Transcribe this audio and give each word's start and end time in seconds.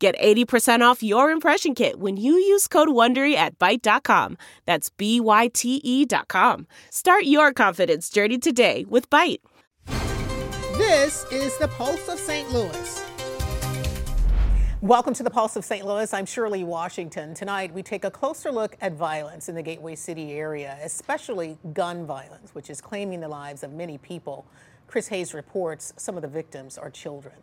Get 0.00 0.18
80% 0.18 0.80
off 0.80 1.02
your 1.02 1.30
impression 1.30 1.74
kit 1.74 2.00
when 2.00 2.16
you 2.16 2.32
use 2.32 2.66
code 2.66 2.88
WONDERY 2.88 3.34
at 3.34 3.58
Byte.com. 3.58 4.38
That's 4.64 4.88
B-Y-T-E 4.88 6.06
dot 6.06 6.26
com. 6.26 6.66
Start 6.88 7.24
your 7.24 7.52
confidence 7.52 8.08
journey 8.08 8.38
today 8.38 8.86
with 8.88 9.10
Byte. 9.10 9.42
This 10.78 11.26
is 11.30 11.58
the 11.58 11.68
Pulse 11.68 12.08
of 12.08 12.18
St. 12.18 12.50
Louis. 12.50 13.04
Welcome 14.80 15.12
to 15.12 15.22
the 15.22 15.28
Pulse 15.28 15.56
of 15.56 15.66
St. 15.66 15.84
Louis. 15.84 16.14
I'm 16.14 16.24
Shirley 16.24 16.64
Washington. 16.64 17.34
Tonight, 17.34 17.74
we 17.74 17.82
take 17.82 18.06
a 18.06 18.10
closer 18.10 18.50
look 18.50 18.78
at 18.80 18.94
violence 18.94 19.50
in 19.50 19.54
the 19.54 19.62
Gateway 19.62 19.96
City 19.96 20.32
area, 20.32 20.78
especially 20.82 21.58
gun 21.74 22.06
violence, 22.06 22.54
which 22.54 22.70
is 22.70 22.80
claiming 22.80 23.20
the 23.20 23.28
lives 23.28 23.62
of 23.62 23.74
many 23.74 23.98
people. 23.98 24.46
Chris 24.86 25.08
Hayes 25.08 25.34
reports 25.34 25.92
some 25.98 26.16
of 26.16 26.22
the 26.22 26.28
victims 26.28 26.78
are 26.78 26.88
children. 26.88 27.34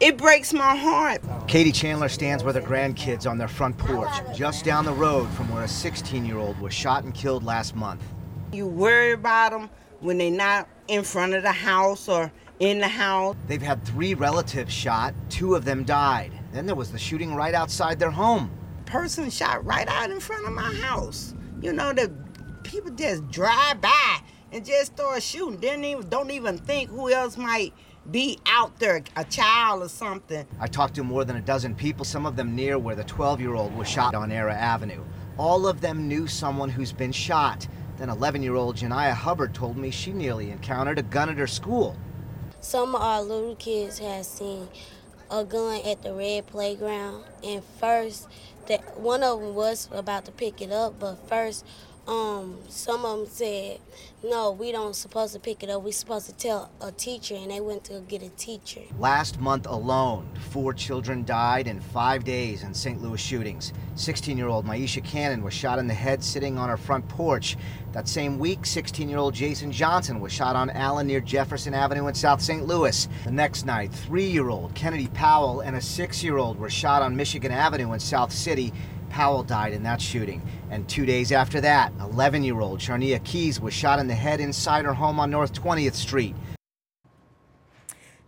It 0.00 0.18
breaks 0.18 0.52
my 0.52 0.74
heart. 0.74 1.22
Katie 1.46 1.70
Chandler 1.70 2.08
stands 2.08 2.42
with 2.42 2.56
her 2.56 2.60
grandkids 2.60 3.30
on 3.30 3.38
their 3.38 3.46
front 3.46 3.78
porch, 3.78 4.10
just 4.34 4.64
down 4.64 4.84
the 4.84 4.92
road 4.92 5.28
from 5.30 5.48
where 5.52 5.62
a 5.62 5.68
16 5.68 6.24
year 6.24 6.38
old 6.38 6.58
was 6.60 6.74
shot 6.74 7.04
and 7.04 7.14
killed 7.14 7.44
last 7.44 7.76
month. 7.76 8.02
You 8.52 8.66
worry 8.66 9.12
about 9.12 9.52
them 9.52 9.70
when 10.00 10.18
they're 10.18 10.30
not 10.30 10.68
in 10.88 11.04
front 11.04 11.34
of 11.34 11.42
the 11.42 11.52
house 11.52 12.08
or 12.08 12.32
in 12.58 12.80
the 12.80 12.88
house. 12.88 13.36
They've 13.46 13.62
had 13.62 13.84
three 13.84 14.14
relatives 14.14 14.72
shot, 14.72 15.14
two 15.28 15.54
of 15.54 15.64
them 15.64 15.84
died. 15.84 16.32
Then 16.52 16.66
there 16.66 16.74
was 16.74 16.90
the 16.90 16.98
shooting 16.98 17.34
right 17.34 17.54
outside 17.54 17.98
their 17.98 18.10
home. 18.10 18.50
Person 18.86 19.30
shot 19.30 19.64
right 19.64 19.86
out 19.88 20.10
in 20.10 20.20
front 20.20 20.46
of 20.46 20.52
my 20.52 20.74
house. 20.74 21.34
You 21.60 21.72
know, 21.72 21.92
the 21.92 22.12
people 22.64 22.90
just 22.90 23.28
drive 23.30 23.80
by 23.80 24.18
and 24.50 24.64
just 24.64 24.92
start 24.96 25.22
shooting. 25.22 25.60
Didn't 25.60 25.84
even 25.84 26.08
don't 26.08 26.30
even 26.30 26.58
think 26.58 26.90
who 26.90 27.10
else 27.10 27.36
might 27.36 27.72
be 28.10 28.38
out 28.46 28.78
there, 28.78 29.02
a 29.16 29.24
child 29.24 29.82
or 29.82 29.88
something. 29.88 30.46
I 30.60 30.66
talked 30.66 30.94
to 30.96 31.04
more 31.04 31.24
than 31.24 31.36
a 31.36 31.40
dozen 31.40 31.74
people, 31.74 32.04
some 32.04 32.26
of 32.26 32.36
them 32.36 32.54
near 32.54 32.78
where 32.78 32.96
the 32.96 33.04
12 33.04 33.40
year 33.40 33.54
old 33.54 33.74
was 33.76 33.88
shot 33.88 34.14
on 34.14 34.32
Era 34.32 34.54
Avenue. 34.54 35.02
All 35.38 35.66
of 35.66 35.80
them 35.80 36.08
knew 36.08 36.26
someone 36.26 36.68
who's 36.68 36.92
been 36.92 37.12
shot. 37.12 37.66
Then 37.98 38.08
11 38.08 38.42
year 38.42 38.56
old 38.56 38.76
Janiah 38.76 39.14
Hubbard 39.14 39.54
told 39.54 39.76
me 39.76 39.90
she 39.90 40.12
nearly 40.12 40.50
encountered 40.50 40.98
a 40.98 41.02
gun 41.02 41.28
at 41.28 41.38
her 41.38 41.46
school. 41.46 41.96
Some 42.60 42.94
of 42.94 43.02
our 43.02 43.22
little 43.22 43.56
kids 43.56 43.98
had 43.98 44.24
seen 44.24 44.68
a 45.30 45.44
gun 45.44 45.80
at 45.86 46.02
the 46.02 46.12
red 46.12 46.46
playground, 46.46 47.24
and 47.42 47.62
first, 47.80 48.28
that 48.66 49.00
one 49.00 49.22
of 49.22 49.40
them 49.40 49.54
was 49.54 49.88
about 49.92 50.26
to 50.26 50.32
pick 50.32 50.60
it 50.60 50.70
up, 50.70 50.98
but 51.00 51.16
first, 51.28 51.64
um, 52.06 52.58
some 52.68 53.04
of 53.04 53.18
them 53.18 53.28
said, 53.28 53.78
no, 54.24 54.52
we 54.52 54.72
don't 54.72 54.94
supposed 54.94 55.34
to 55.34 55.40
pick 55.40 55.62
it 55.62 55.70
up. 55.70 55.82
We 55.82 55.92
supposed 55.92 56.26
to 56.26 56.32
tell 56.32 56.70
a 56.80 56.92
teacher, 56.92 57.34
and 57.34 57.50
they 57.50 57.60
went 57.60 57.84
to 57.84 58.00
get 58.00 58.22
a 58.22 58.28
teacher. 58.30 58.80
Last 58.98 59.40
month 59.40 59.66
alone, 59.66 60.28
four 60.50 60.72
children 60.72 61.24
died 61.24 61.66
in 61.66 61.80
five 61.80 62.24
days 62.24 62.62
in 62.62 62.74
St. 62.74 63.00
Louis 63.02 63.20
shootings. 63.20 63.72
16-year-old 63.96 64.64
Maisha 64.64 65.02
Cannon 65.02 65.42
was 65.42 65.54
shot 65.54 65.78
in 65.78 65.86
the 65.86 65.94
head 65.94 66.22
sitting 66.22 66.58
on 66.58 66.68
her 66.68 66.76
front 66.76 67.08
porch. 67.08 67.56
That 67.92 68.08
same 68.08 68.38
week, 68.38 68.62
16-year-old 68.62 69.34
Jason 69.34 69.70
Johnson 69.70 70.20
was 70.20 70.32
shot 70.32 70.56
on 70.56 70.70
Allen 70.70 71.06
near 71.06 71.20
Jefferson 71.20 71.74
Avenue 71.74 72.06
in 72.06 72.14
South 72.14 72.40
St. 72.40 72.66
Louis. 72.66 73.08
The 73.24 73.30
next 73.30 73.66
night, 73.66 73.92
three-year-old 73.92 74.74
Kennedy 74.74 75.08
Powell 75.08 75.60
and 75.60 75.76
a 75.76 75.80
six-year-old 75.80 76.58
were 76.58 76.70
shot 76.70 77.02
on 77.02 77.16
Michigan 77.16 77.52
Avenue 77.52 77.92
in 77.92 78.00
South 78.00 78.32
City. 78.32 78.72
Powell 79.10 79.42
died 79.42 79.74
in 79.74 79.82
that 79.82 80.00
shooting. 80.00 80.40
And 80.72 80.88
two 80.88 81.04
days 81.04 81.32
after 81.32 81.60
that, 81.60 81.92
11 82.00 82.42
year 82.42 82.58
old 82.58 82.80
Sharnia 82.80 83.22
Keys 83.24 83.60
was 83.60 83.74
shot 83.74 83.98
in 83.98 84.06
the 84.08 84.14
head 84.14 84.40
inside 84.40 84.86
her 84.86 84.94
home 84.94 85.20
on 85.20 85.30
North 85.30 85.52
20th 85.52 85.92
Street. 85.92 86.34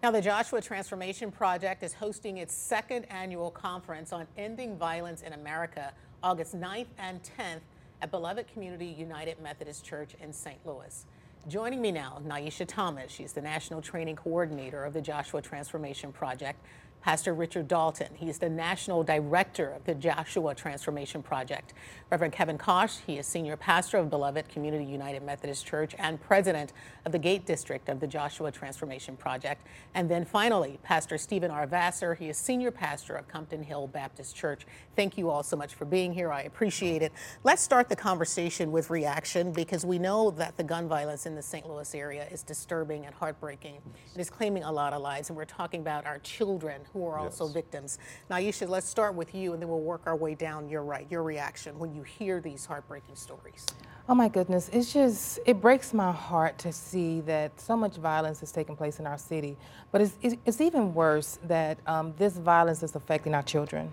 Now, 0.02 0.10
the 0.10 0.20
Joshua 0.20 0.60
Transformation 0.60 1.32
Project 1.32 1.82
is 1.82 1.94
hosting 1.94 2.36
its 2.36 2.52
second 2.52 3.06
annual 3.06 3.50
conference 3.50 4.12
on 4.12 4.26
ending 4.36 4.76
violence 4.76 5.22
in 5.22 5.32
America 5.32 5.94
August 6.22 6.54
9th 6.54 6.88
and 6.98 7.18
10th 7.22 7.62
at 8.02 8.10
Beloved 8.10 8.46
Community 8.52 8.88
United 8.88 9.40
Methodist 9.40 9.82
Church 9.82 10.14
in 10.20 10.30
St. 10.30 10.58
Louis. 10.66 11.06
Joining 11.48 11.80
me 11.80 11.92
now, 11.92 12.20
Niesha 12.26 12.66
Thomas. 12.68 13.10
She's 13.10 13.32
the 13.32 13.40
National 13.40 13.80
Training 13.80 14.16
Coordinator 14.16 14.84
of 14.84 14.92
the 14.92 15.00
Joshua 15.00 15.40
Transformation 15.40 16.12
Project. 16.12 16.62
Pastor 17.04 17.34
Richard 17.34 17.68
Dalton. 17.68 18.08
He's 18.14 18.38
the 18.38 18.48
National 18.48 19.04
Director 19.04 19.68
of 19.68 19.84
the 19.84 19.94
Joshua 19.94 20.54
Transformation 20.54 21.22
Project. 21.22 21.74
Reverend 22.10 22.32
Kevin 22.32 22.56
Kosh, 22.56 22.96
he 23.06 23.18
is 23.18 23.26
Senior 23.26 23.58
Pastor 23.58 23.98
of 23.98 24.08
Beloved 24.08 24.48
Community 24.48 24.86
United 24.86 25.22
Methodist 25.22 25.66
Church 25.66 25.94
and 25.98 26.18
President 26.18 26.72
of 27.04 27.12
the 27.12 27.18
Gate 27.18 27.44
District 27.44 27.90
of 27.90 28.00
the 28.00 28.06
Joshua 28.06 28.50
Transformation 28.50 29.18
Project. 29.18 29.66
And 29.92 30.10
then 30.10 30.24
finally, 30.24 30.78
Pastor 30.82 31.18
Stephen 31.18 31.50
R. 31.50 31.66
Vassar, 31.66 32.14
he 32.14 32.30
is 32.30 32.38
Senior 32.38 32.70
Pastor 32.70 33.16
of 33.16 33.28
Compton 33.28 33.62
Hill 33.62 33.86
Baptist 33.86 34.34
Church. 34.34 34.66
Thank 34.96 35.18
you 35.18 35.28
all 35.28 35.42
so 35.42 35.58
much 35.58 35.74
for 35.74 35.84
being 35.84 36.10
here. 36.10 36.32
I 36.32 36.44
appreciate 36.44 37.02
it. 37.02 37.12
Let's 37.42 37.60
start 37.60 37.90
the 37.90 37.96
conversation 37.96 38.72
with 38.72 38.88
reaction 38.88 39.52
because 39.52 39.84
we 39.84 39.98
know 39.98 40.30
that 40.30 40.56
the 40.56 40.64
gun 40.64 40.88
violence 40.88 41.26
in 41.26 41.34
the 41.34 41.42
St. 41.42 41.68
Louis 41.68 41.94
area 41.94 42.26
is 42.30 42.42
disturbing 42.42 43.04
and 43.04 43.14
heartbreaking. 43.14 43.76
It 44.14 44.20
is 44.22 44.30
claiming 44.30 44.62
a 44.62 44.72
lot 44.72 44.94
of 44.94 45.02
lives, 45.02 45.28
and 45.28 45.36
we're 45.36 45.44
talking 45.44 45.82
about 45.82 46.06
our 46.06 46.18
children 46.20 46.80
who 46.94 47.04
are 47.06 47.18
also 47.18 47.44
Yes. 47.44 47.52
victims. 47.52 47.98
Now, 48.30 48.36
Niesha, 48.36 48.66
let's 48.66 48.88
start 48.88 49.14
with 49.14 49.34
you, 49.34 49.52
and 49.52 49.60
then 49.60 49.68
we'll 49.68 49.80
work 49.80 50.02
our 50.06 50.16
way 50.16 50.34
down. 50.34 50.68
You're 50.68 50.84
right. 50.84 51.06
Your 51.10 51.22
reaction 51.22 51.78
when 51.78 51.92
you 51.92 52.02
hear 52.02 52.40
these 52.40 52.64
heartbreaking 52.64 53.16
stories. 53.16 53.66
Oh 54.08 54.14
my 54.14 54.28
goodness, 54.28 54.70
it's 54.72 54.92
just, 54.92 55.40
it 55.44 55.60
breaks 55.60 55.92
my 55.92 56.12
heart 56.12 56.56
to 56.58 56.72
see 56.72 57.20
that 57.22 57.60
so 57.60 57.76
much 57.76 57.96
violence 57.96 58.42
is 58.42 58.52
taking 58.52 58.76
place 58.76 59.00
in 59.00 59.06
our 59.06 59.18
city. 59.18 59.56
But 59.92 60.02
it's, 60.02 60.16
it's, 60.22 60.36
it's 60.46 60.60
even 60.60 60.94
worse 60.94 61.38
that 61.44 61.78
um, 61.86 62.14
this 62.16 62.36
violence 62.36 62.82
is 62.82 62.94
affecting 62.94 63.34
our 63.34 63.42
children 63.42 63.90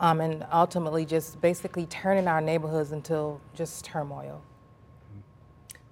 um, 0.00 0.20
and 0.20 0.46
ultimately 0.52 1.04
just 1.04 1.40
basically 1.40 1.86
turning 1.86 2.28
our 2.28 2.40
neighborhoods 2.40 2.92
into 2.92 3.38
just 3.54 3.84
turmoil. 3.84 4.42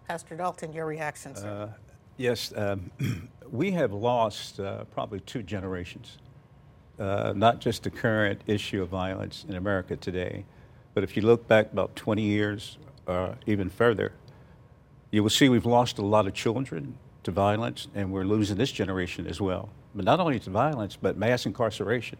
Pastor 0.08 0.36
Dalton, 0.36 0.72
your 0.72 0.86
reaction, 0.86 1.36
sir. 1.36 1.74
Yes, 2.16 2.52
um, 2.56 2.90
we 3.50 3.70
have 3.72 3.92
lost 3.92 4.60
uh, 4.60 4.84
probably 4.84 5.20
two 5.20 5.42
generations. 5.42 6.18
Uh, 7.00 7.32
not 7.34 7.60
just 7.60 7.82
the 7.82 7.90
current 7.90 8.42
issue 8.46 8.82
of 8.82 8.90
violence 8.90 9.46
in 9.48 9.54
America 9.54 9.96
today, 9.96 10.44
but 10.92 11.02
if 11.02 11.16
you 11.16 11.22
look 11.22 11.48
back 11.48 11.72
about 11.72 11.96
20 11.96 12.20
years 12.20 12.76
or 13.06 13.36
even 13.46 13.70
further, 13.70 14.12
you 15.10 15.22
will 15.22 15.30
see 15.30 15.48
we've 15.48 15.64
lost 15.64 15.96
a 15.96 16.04
lot 16.04 16.26
of 16.26 16.34
children 16.34 16.98
to 17.22 17.30
violence, 17.30 17.88
and 17.94 18.12
we're 18.12 18.24
losing 18.24 18.58
this 18.58 18.70
generation 18.70 19.26
as 19.26 19.40
well. 19.40 19.70
But 19.94 20.04
not 20.04 20.20
only 20.20 20.38
to 20.40 20.50
violence, 20.50 20.96
but 21.00 21.16
mass 21.16 21.46
incarceration, 21.46 22.18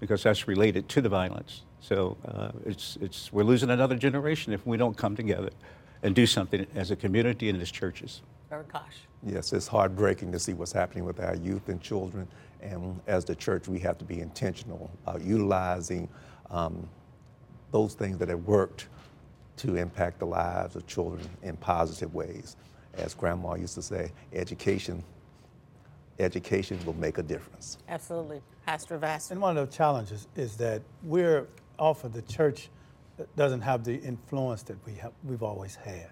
because 0.00 0.24
that's 0.24 0.48
related 0.48 0.88
to 0.88 1.00
the 1.00 1.08
violence. 1.08 1.62
So 1.80 2.16
uh, 2.24 2.50
it's, 2.66 2.98
it's, 3.00 3.32
we're 3.32 3.44
losing 3.44 3.70
another 3.70 3.94
generation 3.94 4.52
if 4.52 4.66
we 4.66 4.76
don't 4.76 4.96
come 4.96 5.14
together 5.14 5.50
and 6.02 6.12
do 6.12 6.26
something 6.26 6.66
as 6.74 6.90
a 6.90 6.96
community 6.96 7.50
and 7.50 7.62
as 7.62 7.70
churches. 7.70 8.22
Reverend 8.50 8.72
Kosh. 8.72 8.96
Yes, 9.24 9.52
it's 9.52 9.68
heartbreaking 9.68 10.32
to 10.32 10.38
see 10.38 10.54
what's 10.54 10.72
happening 10.72 11.04
with 11.04 11.20
our 11.20 11.36
youth 11.36 11.68
and 11.68 11.80
children. 11.80 12.26
And 12.60 13.00
as 13.06 13.24
the 13.24 13.34
church, 13.34 13.68
we 13.68 13.78
have 13.80 13.98
to 13.98 14.04
be 14.04 14.20
intentional 14.20 14.90
about 15.04 15.22
utilizing 15.22 16.08
um, 16.50 16.88
those 17.70 17.94
things 17.94 18.18
that 18.18 18.28
have 18.28 18.44
worked 18.46 18.88
to 19.58 19.76
impact 19.76 20.20
the 20.20 20.26
lives 20.26 20.76
of 20.76 20.86
children 20.86 21.28
in 21.42 21.56
positive 21.56 22.14
ways. 22.14 22.56
As 22.94 23.14
Grandma 23.14 23.54
used 23.54 23.74
to 23.74 23.82
say, 23.82 24.12
education, 24.32 25.04
education 26.18 26.78
will 26.84 26.96
make 26.96 27.18
a 27.18 27.22
difference. 27.22 27.78
Absolutely. 27.88 28.40
Pastor 28.66 28.98
Vassar. 28.98 29.34
And 29.34 29.42
one 29.42 29.56
of 29.56 29.70
the 29.70 29.76
challenges 29.76 30.26
is 30.36 30.56
that 30.56 30.82
we're 31.02 31.46
often 31.78 32.12
the 32.12 32.22
church 32.22 32.70
doesn't 33.36 33.62
have 33.62 33.84
the 33.84 33.96
influence 33.96 34.62
that 34.64 34.76
we 34.86 34.94
have, 34.94 35.12
we've 35.24 35.42
always 35.42 35.74
had. 35.74 36.10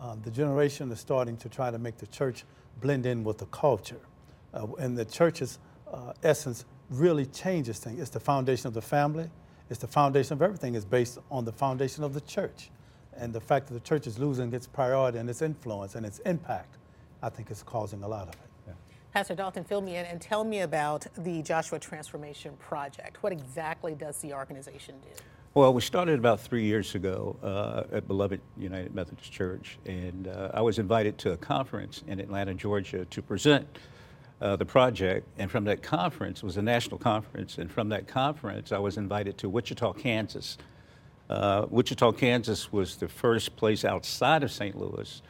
Um, 0.00 0.20
the 0.22 0.30
generation 0.30 0.90
is 0.90 1.00
starting 1.00 1.36
to 1.38 1.48
try 1.48 1.70
to 1.70 1.78
make 1.78 1.96
the 1.96 2.06
church 2.08 2.44
blend 2.80 3.06
in 3.06 3.24
with 3.24 3.38
the 3.38 3.46
culture. 3.46 4.00
Uh, 4.52 4.66
and 4.78 4.98
the 4.98 5.04
church's 5.04 5.58
uh, 5.92 6.12
essence 6.22 6.64
really 6.90 7.26
changes 7.26 7.78
things. 7.78 8.00
It's 8.00 8.10
the 8.10 8.20
foundation 8.20 8.66
of 8.66 8.74
the 8.74 8.82
family. 8.82 9.30
It's 9.70 9.80
the 9.80 9.86
foundation 9.86 10.34
of 10.34 10.42
everything 10.42 10.74
It's 10.74 10.84
based 10.84 11.18
on 11.30 11.44
the 11.44 11.52
foundation 11.52 12.04
of 12.04 12.14
the 12.14 12.20
church. 12.20 12.70
And 13.16 13.32
the 13.32 13.40
fact 13.40 13.68
that 13.68 13.74
the 13.74 13.80
church 13.80 14.06
is 14.06 14.18
losing 14.18 14.52
its 14.52 14.66
priority 14.66 15.18
and 15.18 15.28
its 15.28 15.42
influence 15.42 15.94
and 15.94 16.04
its 16.04 16.18
impact, 16.20 16.76
I 17.22 17.28
think 17.28 17.50
is 17.50 17.62
causing 17.62 18.02
a 18.02 18.08
lot 18.08 18.28
of 18.28 18.34
it. 18.34 18.52
Pastor 19.12 19.34
Dalton, 19.34 19.62
fill 19.62 19.82
me 19.82 19.96
in 19.96 20.06
and 20.06 20.18
tell 20.22 20.42
me 20.42 20.60
about 20.60 21.06
the 21.18 21.42
Joshua 21.42 21.78
Transformation 21.78 22.54
Project. 22.58 23.22
What 23.22 23.30
exactly 23.30 23.94
does 23.94 24.16
the 24.22 24.32
organization 24.32 24.94
do? 25.02 25.22
Well, 25.52 25.74
we 25.74 25.82
started 25.82 26.18
about 26.18 26.40
three 26.40 26.64
years 26.64 26.94
ago 26.94 27.36
uh, 27.42 27.94
at 27.94 28.08
Beloved 28.08 28.40
United 28.56 28.94
Methodist 28.94 29.30
Church, 29.30 29.76
and 29.84 30.28
uh, 30.28 30.52
I 30.54 30.62
was 30.62 30.78
invited 30.78 31.18
to 31.18 31.32
a 31.32 31.36
conference 31.36 32.02
in 32.06 32.20
Atlanta, 32.20 32.54
Georgia, 32.54 33.04
to 33.04 33.20
present 33.20 33.66
uh, 34.42 34.56
the 34.56 34.66
project. 34.66 35.26
And 35.38 35.50
from 35.50 35.64
that 35.64 35.82
conference, 35.82 36.42
was 36.42 36.56
a 36.56 36.62
national 36.62 36.98
conference, 36.98 37.58
and 37.58 37.70
from 37.70 37.88
that 37.90 38.08
conference, 38.08 38.72
I 38.72 38.78
was 38.78 38.96
invited 38.96 39.38
to 39.38 39.48
Wichita, 39.48 39.92
Kansas. 39.94 40.58
Uh, 41.30 41.66
Wichita, 41.70 42.12
Kansas 42.12 42.72
was 42.72 42.96
the 42.96 43.08
first 43.08 43.56
place 43.56 43.84
outside 43.84 44.42
of 44.42 44.50
St. 44.50 44.76
Louis 44.76 45.22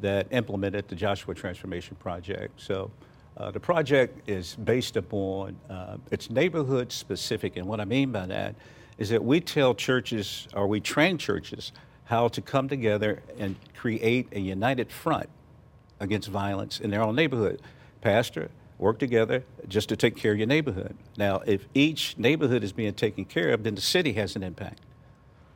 that 0.00 0.26
implemented 0.30 0.88
the 0.88 0.94
Joshua 0.94 1.34
Transformation 1.34 1.96
Project. 1.96 2.60
So 2.60 2.90
uh, 3.36 3.50
the 3.50 3.60
project 3.60 4.28
is 4.28 4.54
based 4.56 4.96
upon, 4.96 5.56
uh, 5.70 5.96
it's 6.10 6.30
neighborhood 6.30 6.92
specific, 6.92 7.56
and 7.56 7.66
what 7.66 7.80
I 7.80 7.86
mean 7.86 8.12
by 8.12 8.26
that 8.26 8.54
is 8.98 9.08
that 9.08 9.24
we 9.24 9.40
tell 9.40 9.74
churches, 9.74 10.46
or 10.52 10.66
we 10.66 10.80
train 10.80 11.16
churches, 11.16 11.72
how 12.04 12.28
to 12.28 12.42
come 12.42 12.68
together 12.68 13.22
and 13.38 13.56
create 13.74 14.28
a 14.32 14.40
united 14.40 14.92
front 14.92 15.28
against 16.00 16.28
violence 16.28 16.80
in 16.80 16.90
their 16.90 17.02
own 17.02 17.14
neighborhood. 17.14 17.62
Pastor, 18.00 18.50
work 18.78 18.98
together 18.98 19.44
just 19.68 19.88
to 19.90 19.96
take 19.96 20.16
care 20.16 20.32
of 20.32 20.38
your 20.38 20.46
neighborhood. 20.46 20.96
Now, 21.16 21.42
if 21.46 21.66
each 21.74 22.16
neighborhood 22.16 22.64
is 22.64 22.72
being 22.72 22.94
taken 22.94 23.24
care 23.24 23.50
of, 23.50 23.62
then 23.62 23.74
the 23.74 23.80
city 23.80 24.12
has 24.14 24.36
an 24.36 24.42
impact. 24.42 24.80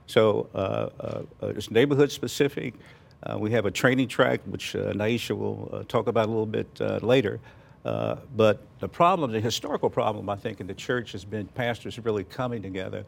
So 0.06 0.50
uh, 0.54 0.58
uh, 0.58 1.22
uh 1.42 1.46
it's 1.48 1.70
neighborhood 1.70 2.12
specific. 2.12 2.74
Uh, 3.22 3.38
we 3.38 3.50
have 3.52 3.64
a 3.64 3.70
training 3.70 4.08
track, 4.08 4.40
which 4.44 4.76
uh, 4.76 4.92
Niesha 4.92 5.36
will 5.36 5.70
uh, 5.72 5.82
talk 5.88 6.08
about 6.08 6.26
a 6.26 6.28
little 6.28 6.44
bit 6.44 6.80
later. 7.02 7.40
but 7.82 8.62
the 8.80 8.88
problem, 8.88 9.32
the 9.32 9.40
historical 9.40 9.88
problem, 9.88 10.28
I 10.28 10.36
think, 10.36 10.60
in 10.60 10.66
the 10.66 10.74
church 10.74 11.12
has 11.12 11.24
been 11.24 11.46
pastors 11.46 11.98
really 11.98 12.24
coming 12.24 12.62
together 12.62 13.04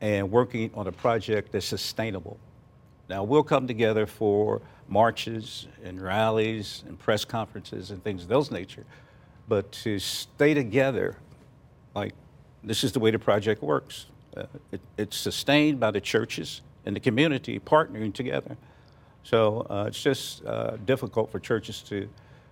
and 0.00 0.30
working 0.30 0.70
on 0.74 0.88
a 0.88 0.92
project 0.92 1.52
that's 1.52 1.66
sustainable. 1.66 2.36
Now, 3.08 3.22
we'll 3.22 3.42
come 3.42 3.66
together 3.66 4.06
for 4.06 4.62
marches 4.88 5.66
and 5.82 6.00
rallies 6.00 6.84
and 6.86 6.98
press 6.98 7.24
conferences 7.24 7.90
and 7.90 8.02
things 8.02 8.22
of 8.22 8.28
those 8.28 8.50
nature, 8.50 8.84
but 9.48 9.70
to 9.72 9.98
stay 9.98 10.54
together, 10.54 11.16
like 11.94 12.14
this 12.62 12.82
is 12.82 12.92
the 12.92 13.00
way 13.00 13.10
the 13.10 13.18
project 13.18 13.62
works. 13.62 14.06
Uh, 14.36 14.44
it, 14.72 14.80
it's 14.96 15.16
sustained 15.16 15.78
by 15.78 15.90
the 15.90 16.00
churches 16.00 16.62
and 16.86 16.96
the 16.96 17.00
community 17.00 17.58
partnering 17.58 18.12
together. 18.12 18.56
So 19.22 19.66
uh, 19.70 19.84
it's 19.88 20.02
just 20.02 20.44
uh, 20.44 20.76
difficult 20.84 21.30
for 21.30 21.38
churches 21.38 21.80
to, 21.82 22.08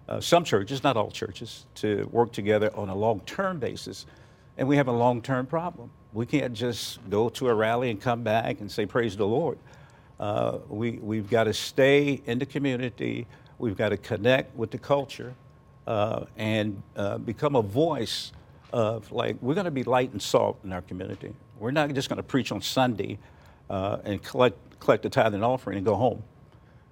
uh, 0.09 0.21
some 0.21 0.45
churches, 0.45 0.83
not 0.83 0.97
all 0.97 1.11
churches, 1.11 1.67
to 1.77 2.09
work 2.13 2.33
together 2.33 2.71
on 2.75 2.89
a 2.89 2.95
long 2.95 3.21
term 3.21 3.59
basis. 3.59 4.07
And 4.59 4.69
we 4.69 4.77
have 4.77 4.89
a 4.89 4.93
long 4.93 5.23
term 5.23 5.47
problem. 5.47 5.91
We 6.13 6.27
can't 6.27 6.53
just 6.53 6.99
go 7.09 7.31
to 7.31 7.49
a 7.49 7.55
rally 7.55 7.91
and 7.91 8.01
come 8.01 8.23
back 8.23 8.61
and 8.61 8.71
say, 8.71 8.85
Praise 8.87 9.17
the 9.17 9.27
Lord. 9.27 9.59
Uh, 10.21 10.59
we, 10.69 10.93
we've 10.93 11.29
got 11.29 11.45
to 11.45 11.55
stay 11.55 12.23
in 12.27 12.39
the 12.39 12.47
community, 12.47 13.27
we've 13.59 13.77
got 13.77 13.91
to 13.91 13.97
connect 13.97 14.57
with 14.57 14.71
the 14.71 14.79
culture 14.79 15.35
uh, 15.87 16.25
and 16.37 16.83
uh, 16.97 17.19
become 17.19 17.57
a 17.57 17.63
voice 17.63 18.33
of 18.73 19.11
like, 19.13 19.37
we're 19.41 19.55
going 19.55 19.65
to 19.65 19.71
be 19.71 19.85
light 19.85 20.13
and 20.13 20.23
salt 20.23 20.59
in 20.65 20.73
our 20.73 20.83
community. 20.83 21.35
We're 21.59 21.71
not 21.71 21.93
just 21.93 22.09
going 22.09 22.17
to 22.17 22.23
preach 22.23 22.53
on 22.53 22.63
Sunday 22.63 23.19
uh, 23.69 23.99
and 24.05 24.23
collect, 24.23 24.81
collect 24.81 25.03
the 25.03 25.11
tithe 25.11 25.35
and 25.35 25.45
offering 25.45 25.77
and 25.77 25.87
go 25.87 25.95
home. 25.95 26.23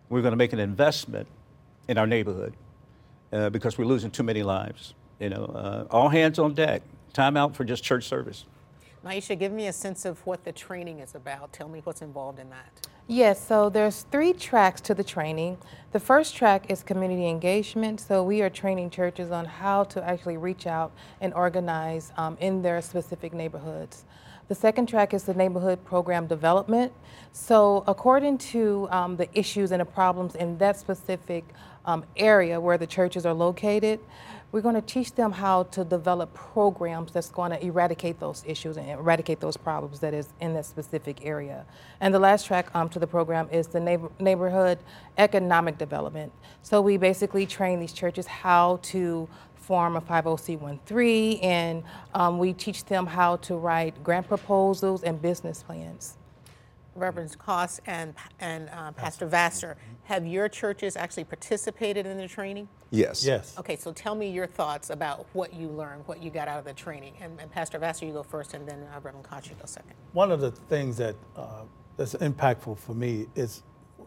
We're 0.09 0.23
going 0.23 0.33
to 0.33 0.37
make 0.37 0.53
an 0.53 0.59
investment 0.59 1.29
in 1.89 1.99
our 1.99 2.07
neighborhood 2.07 2.55
uh, 3.33 3.51
because 3.51 3.79
we're 3.79 3.85
losing 3.85 4.11
too 4.11 4.23
many 4.23 4.43
lives. 4.43 4.95
You 5.19 5.31
know, 5.31 5.45
uh, 5.45 5.87
all 5.91 6.09
hands 6.09 6.39
on 6.39 6.55
deck. 6.55 6.83
Time 7.13 7.37
out 7.37 7.55
for 7.55 7.65
just 7.65 7.83
church 7.83 8.05
service. 8.07 8.45
Niesha, 9.05 9.39
give 9.39 9.51
me 9.51 9.67
a 9.67 9.73
sense 9.73 10.05
of 10.05 10.25
what 10.27 10.45
the 10.45 10.53
training 10.53 10.99
is 11.01 11.15
about. 11.15 11.53
Tell 11.53 11.69
me 11.69 11.81
what's 11.85 12.03
involved 12.03 12.39
in 12.39 12.51
that. 12.51 12.87
Yes, 13.07 13.45
so 13.45 13.71
there's 13.71 14.03
three 14.13 14.35
tracks 14.35 14.81
to 14.83 14.95
the 14.95 15.03
training. 15.03 15.57
The 15.93 15.99
first 15.99 16.37
track 16.37 16.71
is 16.71 16.83
community 16.83 17.27
engagement. 17.27 18.01
So 18.01 18.23
we 18.23 18.43
are 18.43 18.51
training 18.51 18.91
churches 18.91 19.31
on 19.31 19.47
how 19.47 19.85
to 19.85 20.07
actually 20.07 20.37
reach 20.37 20.67
out 20.67 20.93
and 21.21 21.33
organize 21.33 22.13
um, 22.19 22.37
in 22.41 22.61
their 22.63 22.83
specific 22.83 23.33
neighborhoods. 23.33 24.05
The 24.49 24.55
second 24.55 24.87
track 24.87 25.15
is 25.15 25.25
the 25.25 25.35
neighborhood 25.35 25.83
program 25.85 26.27
development. 26.27 26.93
So 27.33 27.85
according 27.87 28.39
to 28.39 28.87
um, 28.91 29.17
the 29.17 29.29
issues 29.37 29.73
and 29.73 29.81
the 29.81 29.87
problems 29.87 30.35
in 30.35 30.59
that 30.59 30.77
specific 30.77 31.45
um, 31.87 32.05
area 32.17 32.61
where 32.61 32.77
the 32.77 32.87
churches 32.87 33.25
are 33.25 33.33
located, 33.33 34.01
we're 34.53 34.61
going 34.61 34.75
to 34.75 34.83
teach 34.83 35.15
them 35.15 35.31
how 35.31 35.63
to 35.65 35.85
develop 35.85 36.35
programs 36.35 37.13
that's 37.13 37.31
going 37.31 37.53
to 37.53 37.65
eradicate 37.65 38.19
those 38.19 38.43
issues 38.47 38.77
and 38.77 38.89
eradicate 38.91 39.41
those 39.41 39.57
problems 39.57 40.01
that 40.01 40.13
is 40.13 40.29
in 40.41 40.55
that 40.55 40.67
specific 40.67 41.25
area. 41.25 41.65
And 42.01 42.13
the 42.13 42.19
last 42.19 42.47
track 42.47 42.69
um, 42.75 42.89
to 42.91 42.99
the 42.99 43.07
program 43.07 43.49
is 43.53 43.69
the 43.69 43.81
neighbor, 43.81 44.11
neighborhood 44.19 44.79
economic 45.19 45.79
development. 45.79 46.33
So 46.63 46.81
we 46.81 46.97
basically 46.97 47.47
train 47.47 47.79
these 47.79 47.93
churches 47.93 48.27
how 48.27 48.81
to 48.83 49.29
form 49.55 49.95
a 49.95 50.01
501(c)(3) 50.01 51.45
and 51.45 51.85
um, 52.15 52.39
we 52.39 52.53
teach 52.53 52.85
them 52.87 53.07
how 53.07 53.37
to 53.37 53.57
write 53.57 54.03
grant 54.03 54.27
proposals 54.27 55.05
and 55.05 55.23
business 55.23 55.63
plans. 55.63 56.17
Reverend 56.95 57.37
Kosh 57.39 57.79
and, 57.87 58.15
and 58.41 58.69
uh, 58.71 58.93
Pastor 58.93 59.27
Vassar, 59.27 59.77
have 60.05 60.27
your 60.27 60.49
churches 60.49 60.97
actually 60.97 61.25
participated 61.25 62.07
in 62.07 62.19
the 62.19 62.29
training? 62.29 62.69
Yes. 62.91 63.25
Yes. 63.25 63.57
Okay, 63.59 63.77
so 63.77 63.93
tell 63.93 64.15
me 64.15 64.31
your 64.31 64.47
thoughts 64.47 64.91
about 64.91 65.27
what 65.33 65.55
you 65.55 65.69
learned, 65.69 66.07
what 66.07 66.23
you 66.23 66.31
got 66.31 66.49
out 66.49 66.59
of 66.59 66.65
the 66.65 66.73
training. 66.73 67.15
And, 67.21 67.39
and 67.41 67.51
Pastor 67.51 67.79
Vassar, 67.79 68.07
you 68.07 68.13
go 68.13 68.23
first, 68.23 68.55
and 68.55 68.67
then 68.69 68.87
uh, 68.95 69.01
Reverend 69.01 69.25
Kosh, 69.25 69.49
you 69.49 69.55
go 69.55 69.67
second. 69.67 69.95
One 70.13 70.33
of 70.33 70.41
the 70.41 70.51
things 70.51 70.97
that 70.97 71.15
uh, 71.37 71.63
that's 71.97 72.15
impactful 72.15 72.79
for 72.79 72.95
me 72.95 73.27
is 73.35 73.63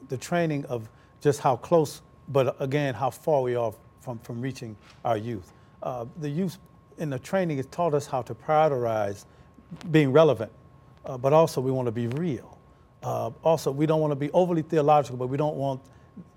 the 0.10 0.18
training 0.18 0.66
of 0.66 0.90
just 1.22 1.40
how 1.40 1.56
close, 1.56 2.02
but 2.28 2.56
again, 2.60 2.94
how 2.94 3.10
far 3.10 3.42
we 3.42 3.56
are 3.56 3.74
from, 4.02 4.20
from 4.20 4.42
reaching 4.42 4.76
our 5.06 5.18
youth. 5.18 5.54
Uh, 5.82 6.06
the 6.20 6.30
youth 6.30 6.58
in 6.98 7.10
the 7.10 7.20
training 7.20 7.58
has 7.58 7.66
taught 7.68 7.94
us 7.94 8.06
how 8.06 8.22
to 8.22 8.36
prioritize 8.36 9.26
being 9.92 10.12
relevant, 10.12 10.52
uh, 11.06 11.18
but 11.18 11.34
also 11.34 11.62
we 11.62 11.72
want 11.72 11.86
to 11.86 11.92
be 11.92 12.08
real. 12.08 12.53
Uh, 13.04 13.32
also, 13.44 13.72
we 13.72 13.86
don't 13.86 14.00
want 14.00 14.12
to 14.12 14.16
be 14.16 14.32
overly 14.32 14.62
theological, 14.62 15.18
but 15.18 15.28
we 15.28 15.38
don't 15.38 15.58
want 15.58 15.82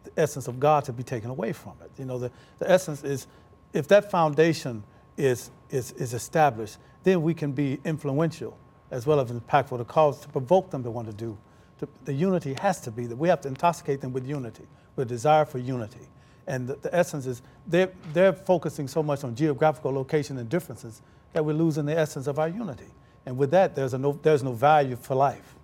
the 0.04 0.10
essence 0.16 0.48
of 0.48 0.58
God 0.58 0.84
to 0.84 0.92
be 0.92 1.02
taken 1.02 1.30
away 1.30 1.52
from 1.52 1.74
it. 1.82 1.90
You 1.98 2.04
know, 2.04 2.18
the, 2.18 2.30
the 2.58 2.70
essence 2.70 3.04
is 3.04 3.26
if 3.72 3.86
that 3.88 4.10
foundation 4.10 4.82
is, 5.16 5.50
is, 5.70 5.92
is 5.92 6.14
established, 6.14 6.78
then 7.04 7.22
we 7.22 7.34
can 7.34 7.52
be 7.52 7.78
influential 7.84 8.56
as 8.90 9.06
well 9.06 9.20
as 9.20 9.30
impactful 9.30 9.78
to 9.78 9.84
cause 9.84 10.20
to 10.20 10.28
provoke 10.28 10.70
them 10.70 10.82
to 10.82 10.90
want 10.90 11.08
to 11.08 11.14
do. 11.14 11.36
To, 11.80 11.88
the 12.04 12.12
unity 12.12 12.54
has 12.60 12.80
to 12.82 12.90
be 12.90 13.06
that 13.06 13.16
we 13.16 13.28
have 13.28 13.40
to 13.42 13.48
intoxicate 13.48 14.00
them 14.00 14.12
with 14.12 14.26
unity, 14.26 14.64
with 14.96 15.06
a 15.06 15.08
desire 15.08 15.44
for 15.44 15.58
unity. 15.58 16.08
And 16.46 16.68
the, 16.68 16.76
the 16.76 16.94
essence 16.94 17.26
is 17.26 17.42
they're, 17.66 17.90
they're 18.12 18.32
focusing 18.32 18.88
so 18.88 19.02
much 19.02 19.24
on 19.24 19.34
geographical 19.34 19.92
location 19.92 20.38
and 20.38 20.48
differences 20.48 21.02
that 21.32 21.44
we're 21.44 21.52
losing 21.52 21.84
the 21.84 21.98
essence 21.98 22.26
of 22.26 22.38
our 22.38 22.48
unity. 22.48 22.86
And 23.26 23.36
with 23.36 23.50
that, 23.50 23.74
there's, 23.74 23.92
a 23.92 23.98
no, 23.98 24.18
there's 24.22 24.42
no 24.42 24.52
value 24.52 24.96
for 24.96 25.16
life. 25.16 25.55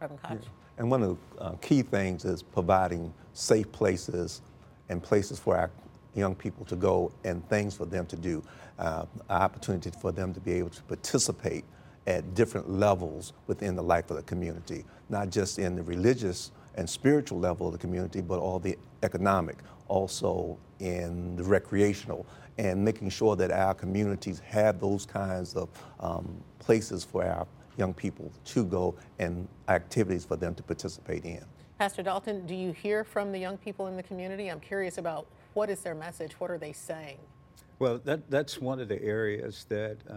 Reverend 0.00 0.22
Kosh. 0.22 0.32
Yeah. 0.32 0.48
And 0.78 0.90
one 0.90 1.02
of 1.02 1.16
the 1.36 1.42
uh, 1.42 1.52
key 1.56 1.82
things 1.82 2.24
is 2.24 2.42
providing 2.42 3.12
safe 3.32 3.70
places 3.72 4.42
and 4.88 5.02
places 5.02 5.38
for 5.38 5.56
our 5.56 5.70
young 6.14 6.34
people 6.34 6.64
to 6.66 6.76
go 6.76 7.12
and 7.24 7.46
things 7.48 7.74
for 7.74 7.86
them 7.86 8.06
to 8.06 8.16
do, 8.16 8.42
uh, 8.78 9.06
opportunity 9.30 9.90
for 9.90 10.12
them 10.12 10.32
to 10.34 10.40
be 10.40 10.52
able 10.52 10.70
to 10.70 10.82
participate 10.84 11.64
at 12.06 12.34
different 12.34 12.70
levels 12.70 13.32
within 13.46 13.74
the 13.74 13.82
life 13.82 14.10
of 14.10 14.16
the 14.16 14.22
community, 14.22 14.84
not 15.08 15.30
just 15.30 15.58
in 15.58 15.76
the 15.76 15.82
religious 15.82 16.52
and 16.76 16.88
spiritual 16.88 17.38
level 17.38 17.66
of 17.66 17.72
the 17.72 17.78
community, 17.78 18.20
but 18.20 18.38
all 18.38 18.58
the 18.58 18.78
economic, 19.02 19.56
also 19.88 20.56
in 20.78 21.36
the 21.36 21.42
recreational, 21.42 22.26
and 22.58 22.82
making 22.82 23.10
sure 23.10 23.36
that 23.36 23.50
our 23.50 23.74
communities 23.74 24.40
have 24.40 24.80
those 24.80 25.04
kinds 25.04 25.54
of 25.54 25.68
um, 26.00 26.36
places 26.58 27.04
for 27.04 27.24
our 27.24 27.46
young 27.76 27.94
people 27.94 28.32
to 28.44 28.64
go 28.64 28.94
and 29.18 29.46
activities 29.68 30.24
for 30.24 30.36
them 30.36 30.54
to 30.54 30.62
participate 30.62 31.24
in. 31.24 31.44
Pastor 31.78 32.02
Dalton, 32.02 32.46
do 32.46 32.54
you 32.54 32.72
hear 32.72 33.04
from 33.04 33.32
the 33.32 33.38
young 33.38 33.58
people 33.58 33.86
in 33.86 33.96
the 33.96 34.02
community? 34.02 34.48
I'm 34.48 34.60
curious 34.60 34.98
about 34.98 35.26
what 35.54 35.68
is 35.68 35.80
their 35.80 35.94
message? 35.94 36.32
What 36.38 36.50
are 36.50 36.58
they 36.58 36.72
saying? 36.72 37.18
Well, 37.78 38.00
that, 38.04 38.30
that's 38.30 38.60
one 38.60 38.80
of 38.80 38.88
the 38.88 39.02
areas 39.02 39.66
that, 39.68 39.98
uh, 40.08 40.14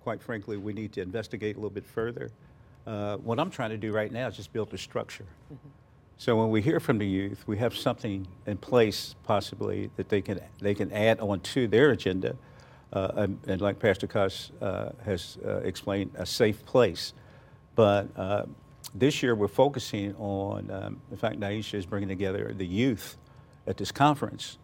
quite 0.00 0.22
frankly, 0.22 0.56
we 0.56 0.72
need 0.72 0.92
to 0.92 1.02
investigate 1.02 1.56
a 1.56 1.58
little 1.58 1.70
bit 1.70 1.86
further. 1.86 2.30
Uh, 2.86 3.16
what 3.16 3.40
I'm 3.40 3.50
trying 3.50 3.70
to 3.70 3.76
do 3.76 3.92
right 3.92 4.12
now 4.12 4.28
is 4.28 4.36
just 4.36 4.52
build 4.52 4.72
a 4.74 4.78
structure. 4.78 5.26
Mm-hmm. 5.52 5.68
So 6.18 6.36
when 6.36 6.50
we 6.50 6.62
hear 6.62 6.78
from 6.78 6.98
the 6.98 7.06
youth, 7.06 7.42
we 7.48 7.58
have 7.58 7.76
something 7.76 8.28
in 8.46 8.56
place 8.58 9.16
possibly 9.24 9.90
that 9.96 10.08
they 10.08 10.20
can 10.20 10.40
they 10.60 10.74
can 10.74 10.92
add 10.92 11.18
on 11.18 11.40
to 11.40 11.66
their 11.66 11.90
agenda 11.90 12.30
uh, 12.30 12.34
and, 12.92 13.38
and, 13.46 13.60
like 13.60 13.78
Pastor 13.78 14.06
Kosh 14.06 14.50
uh, 14.60 14.90
has 15.04 15.38
uh, 15.44 15.58
explained, 15.58 16.10
a 16.16 16.26
safe 16.26 16.64
place. 16.66 17.14
But 17.74 18.08
uh, 18.16 18.44
this 18.94 19.22
year 19.22 19.34
we're 19.34 19.48
focusing 19.48 20.14
on, 20.16 20.70
um, 20.70 21.00
in 21.10 21.16
fact, 21.16 21.40
Niesha 21.40 21.74
is 21.74 21.86
bringing 21.86 22.08
together 22.08 22.52
the 22.56 22.66
youth 22.66 23.16
at 23.66 23.76
this 23.76 23.92
conference 23.92 24.58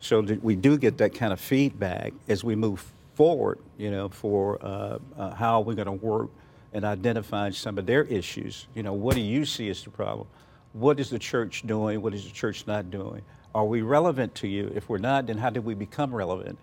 so 0.00 0.22
that 0.22 0.42
we 0.44 0.54
do 0.54 0.76
get 0.76 0.98
that 0.98 1.14
kind 1.14 1.32
of 1.32 1.40
feedback 1.40 2.12
as 2.28 2.44
we 2.44 2.54
move 2.54 2.92
forward, 3.14 3.58
you 3.78 3.90
know, 3.90 4.08
for 4.08 4.58
uh, 4.64 4.98
uh, 5.16 5.34
how 5.34 5.60
we're 5.60 5.74
going 5.74 5.86
to 5.86 5.92
work 5.92 6.30
and 6.72 6.84
identifying 6.84 7.52
some 7.52 7.78
of 7.78 7.86
their 7.86 8.04
issues. 8.04 8.66
You 8.74 8.82
know, 8.82 8.92
what 8.92 9.14
do 9.14 9.20
you 9.20 9.44
see 9.44 9.68
as 9.70 9.82
the 9.82 9.90
problem? 9.90 10.26
What 10.72 10.98
is 10.98 11.08
the 11.10 11.18
church 11.18 11.62
doing? 11.66 12.02
What 12.02 12.14
is 12.14 12.24
the 12.24 12.32
church 12.32 12.66
not 12.66 12.90
doing? 12.90 13.22
Are 13.54 13.64
we 13.64 13.82
relevant 13.82 14.34
to 14.36 14.48
you? 14.48 14.72
If 14.74 14.88
we're 14.88 14.98
not, 14.98 15.26
then 15.26 15.38
how 15.38 15.50
did 15.50 15.64
we 15.64 15.74
become 15.74 16.12
relevant? 16.14 16.58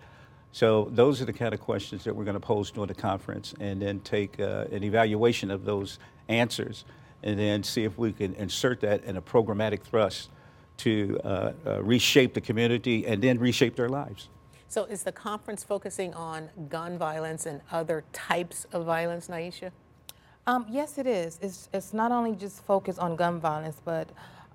So 0.52 0.88
those 0.92 1.22
are 1.22 1.24
the 1.24 1.32
kind 1.32 1.54
of 1.54 1.60
questions 1.60 2.04
that 2.04 2.14
we're 2.14 2.24
going 2.24 2.34
to 2.34 2.40
pose 2.40 2.70
during 2.70 2.88
the 2.88 2.94
conference, 2.94 3.54
and 3.58 3.80
then 3.80 4.00
take 4.00 4.38
uh, 4.38 4.66
an 4.70 4.84
evaluation 4.84 5.50
of 5.50 5.64
those 5.64 5.98
answers, 6.28 6.84
and 7.22 7.38
then 7.38 7.62
see 7.62 7.84
if 7.84 7.96
we 7.96 8.12
can 8.12 8.34
insert 8.34 8.80
that 8.80 9.02
in 9.04 9.16
a 9.16 9.22
programmatic 9.22 9.82
thrust 9.82 10.30
to 10.78 11.18
uh, 11.24 11.52
uh, 11.66 11.82
reshape 11.82 12.34
the 12.34 12.40
community 12.40 13.06
and 13.06 13.22
then 13.22 13.38
reshape 13.38 13.76
their 13.76 13.88
lives. 13.88 14.28
So 14.68 14.84
is 14.84 15.02
the 15.02 15.12
conference 15.12 15.64
focusing 15.64 16.14
on 16.14 16.48
gun 16.68 16.98
violence 16.98 17.46
and 17.46 17.60
other 17.70 18.04
types 18.12 18.66
of 18.72 18.84
violence, 18.84 19.28
Niesha? 19.28 19.70
Um, 20.46 20.66
yes, 20.68 20.98
it 20.98 21.06
is. 21.06 21.38
It's, 21.40 21.68
it's 21.72 21.92
not 21.92 22.10
only 22.10 22.34
just 22.34 22.64
focused 22.64 22.98
on 22.98 23.14
gun 23.16 23.38
violence, 23.38 23.80
but 23.84 24.08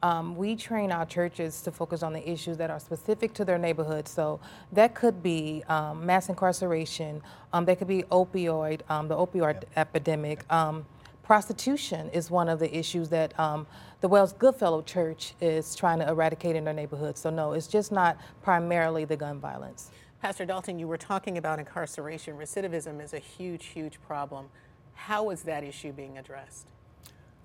um, 0.03 0.35
we 0.35 0.55
train 0.55 0.91
our 0.91 1.05
churches 1.05 1.61
to 1.61 1.71
focus 1.71 2.03
on 2.03 2.13
the 2.13 2.29
issues 2.29 2.57
that 2.57 2.69
are 2.69 2.79
specific 2.79 3.33
to 3.33 3.45
their 3.45 3.57
neighborhood. 3.57 4.07
So 4.07 4.39
that 4.71 4.95
could 4.95 5.23
be 5.23 5.63
um, 5.67 6.05
mass 6.05 6.29
incarceration, 6.29 7.21
um, 7.53 7.65
that 7.65 7.79
could 7.79 7.87
be 7.87 8.03
opioid, 8.03 8.81
um, 8.89 9.07
the 9.07 9.15
opioid 9.15 9.63
yeah. 9.63 9.81
epidemic. 9.81 10.51
Um, 10.51 10.85
prostitution 11.23 12.09
is 12.11 12.31
one 12.31 12.47
of 12.47 12.59
the 12.59 12.77
issues 12.77 13.09
that 13.09 13.37
um, 13.37 13.67
the 13.99 14.07
Wells 14.07 14.33
Goodfellow 14.33 14.81
Church 14.81 15.33
is 15.41 15.75
trying 15.75 15.99
to 15.99 16.07
eradicate 16.07 16.55
in 16.55 16.63
their 16.63 16.73
neighborhood. 16.73 17.17
So 17.17 17.29
no, 17.29 17.51
it's 17.53 17.67
just 17.67 17.91
not 17.91 18.17
primarily 18.41 19.03
the 19.05 19.17
gun 19.17 19.39
violence. 19.39 19.91
Pastor 20.21 20.45
Dalton, 20.45 20.79
you 20.79 20.87
were 20.87 20.97
talking 20.97 21.37
about 21.37 21.59
incarceration. 21.59 22.37
Recidivism 22.37 23.03
is 23.03 23.13
a 23.13 23.19
huge, 23.19 23.65
huge 23.65 23.99
problem. 24.01 24.47
How 24.93 25.29
is 25.29 25.43
that 25.43 25.63
issue 25.63 25.91
being 25.91 26.17
addressed? 26.17 26.67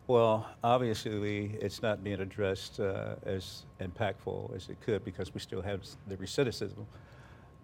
Well, 0.09 0.49
obviously, 0.65 1.57
it's 1.61 1.81
not 1.81 2.03
being 2.03 2.21
addressed 2.21 2.81
uh, 2.81 3.15
as 3.25 3.65
impactful 3.81 4.55
as 4.57 4.69
it 4.69 4.81
could 4.81 5.05
because 5.05 5.33
we 5.33 5.39
still 5.39 5.63
have 5.63 5.87
the 6.09 6.17
recidivism. 6.17 6.85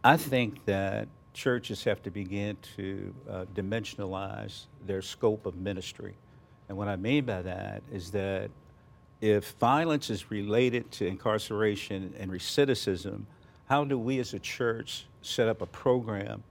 I 0.04 0.16
think 0.16 0.64
that 0.66 1.09
churches 1.35 1.83
have 1.85 2.00
to 2.04 2.11
begin 2.11 2.57
to 2.76 3.14
uh, 3.28 3.45
dimensionalize 3.54 4.66
their 4.87 5.02
scope 5.02 5.47
of 5.47 5.57
ministry. 5.57 6.14
And 6.68 6.78
what 6.78 6.87
I 6.87 6.95
mean 6.97 7.25
by 7.25 7.42
that 7.42 7.83
is 7.92 8.12
that 8.12 8.50
if 9.21 9.50
violence 9.59 10.09
is 10.09 10.30
related 10.30 10.92
to 10.92 11.07
incarceration 11.07 12.14
and 12.21 12.30
recidivism, 12.30 13.23
how 13.68 13.85
do 13.85 13.99
we 13.99 14.21
as 14.21 14.33
a 14.33 14.38
church 14.38 15.07
set 15.23 15.49
up 15.49 15.61
a 15.61 15.66
program 15.66 16.45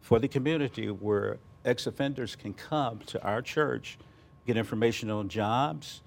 for 0.00 0.20
the 0.20 0.28
community 0.28 0.88
where 0.88 1.38
ex 1.64 1.88
offenders 1.88 2.36
can 2.36 2.54
come 2.54 3.00
to 3.06 3.20
our 3.24 3.42
church? 3.42 3.98
Get 4.46 4.56
information 4.56 5.10
on 5.10 5.28
jobs, 5.28 6.02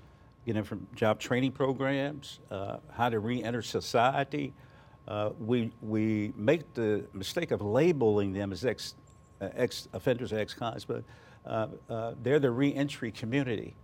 get 0.45 0.55
inf- 0.55 0.73
job 0.95 1.19
training 1.19 1.51
programs, 1.51 2.39
uh, 2.51 2.77
how 2.93 3.09
to 3.09 3.19
re-enter 3.19 3.61
society. 3.61 4.53
Uh, 5.07 5.29
we, 5.39 5.71
we 5.81 6.33
make 6.35 6.73
the 6.73 7.05
mistake 7.13 7.51
of 7.51 7.61
labeling 7.61 8.33
them 8.33 8.51
as 8.51 8.65
ex, 8.65 8.95
uh, 9.41 9.49
ex 9.55 9.87
offenders 9.93 10.33
or 10.33 10.39
ex-cons, 10.39 10.85
but 10.85 11.03
uh, 11.45 11.67
uh, 11.89 12.13
they're 12.23 12.39
the 12.39 12.51
re-entry 12.51 13.11
community. 13.11 13.75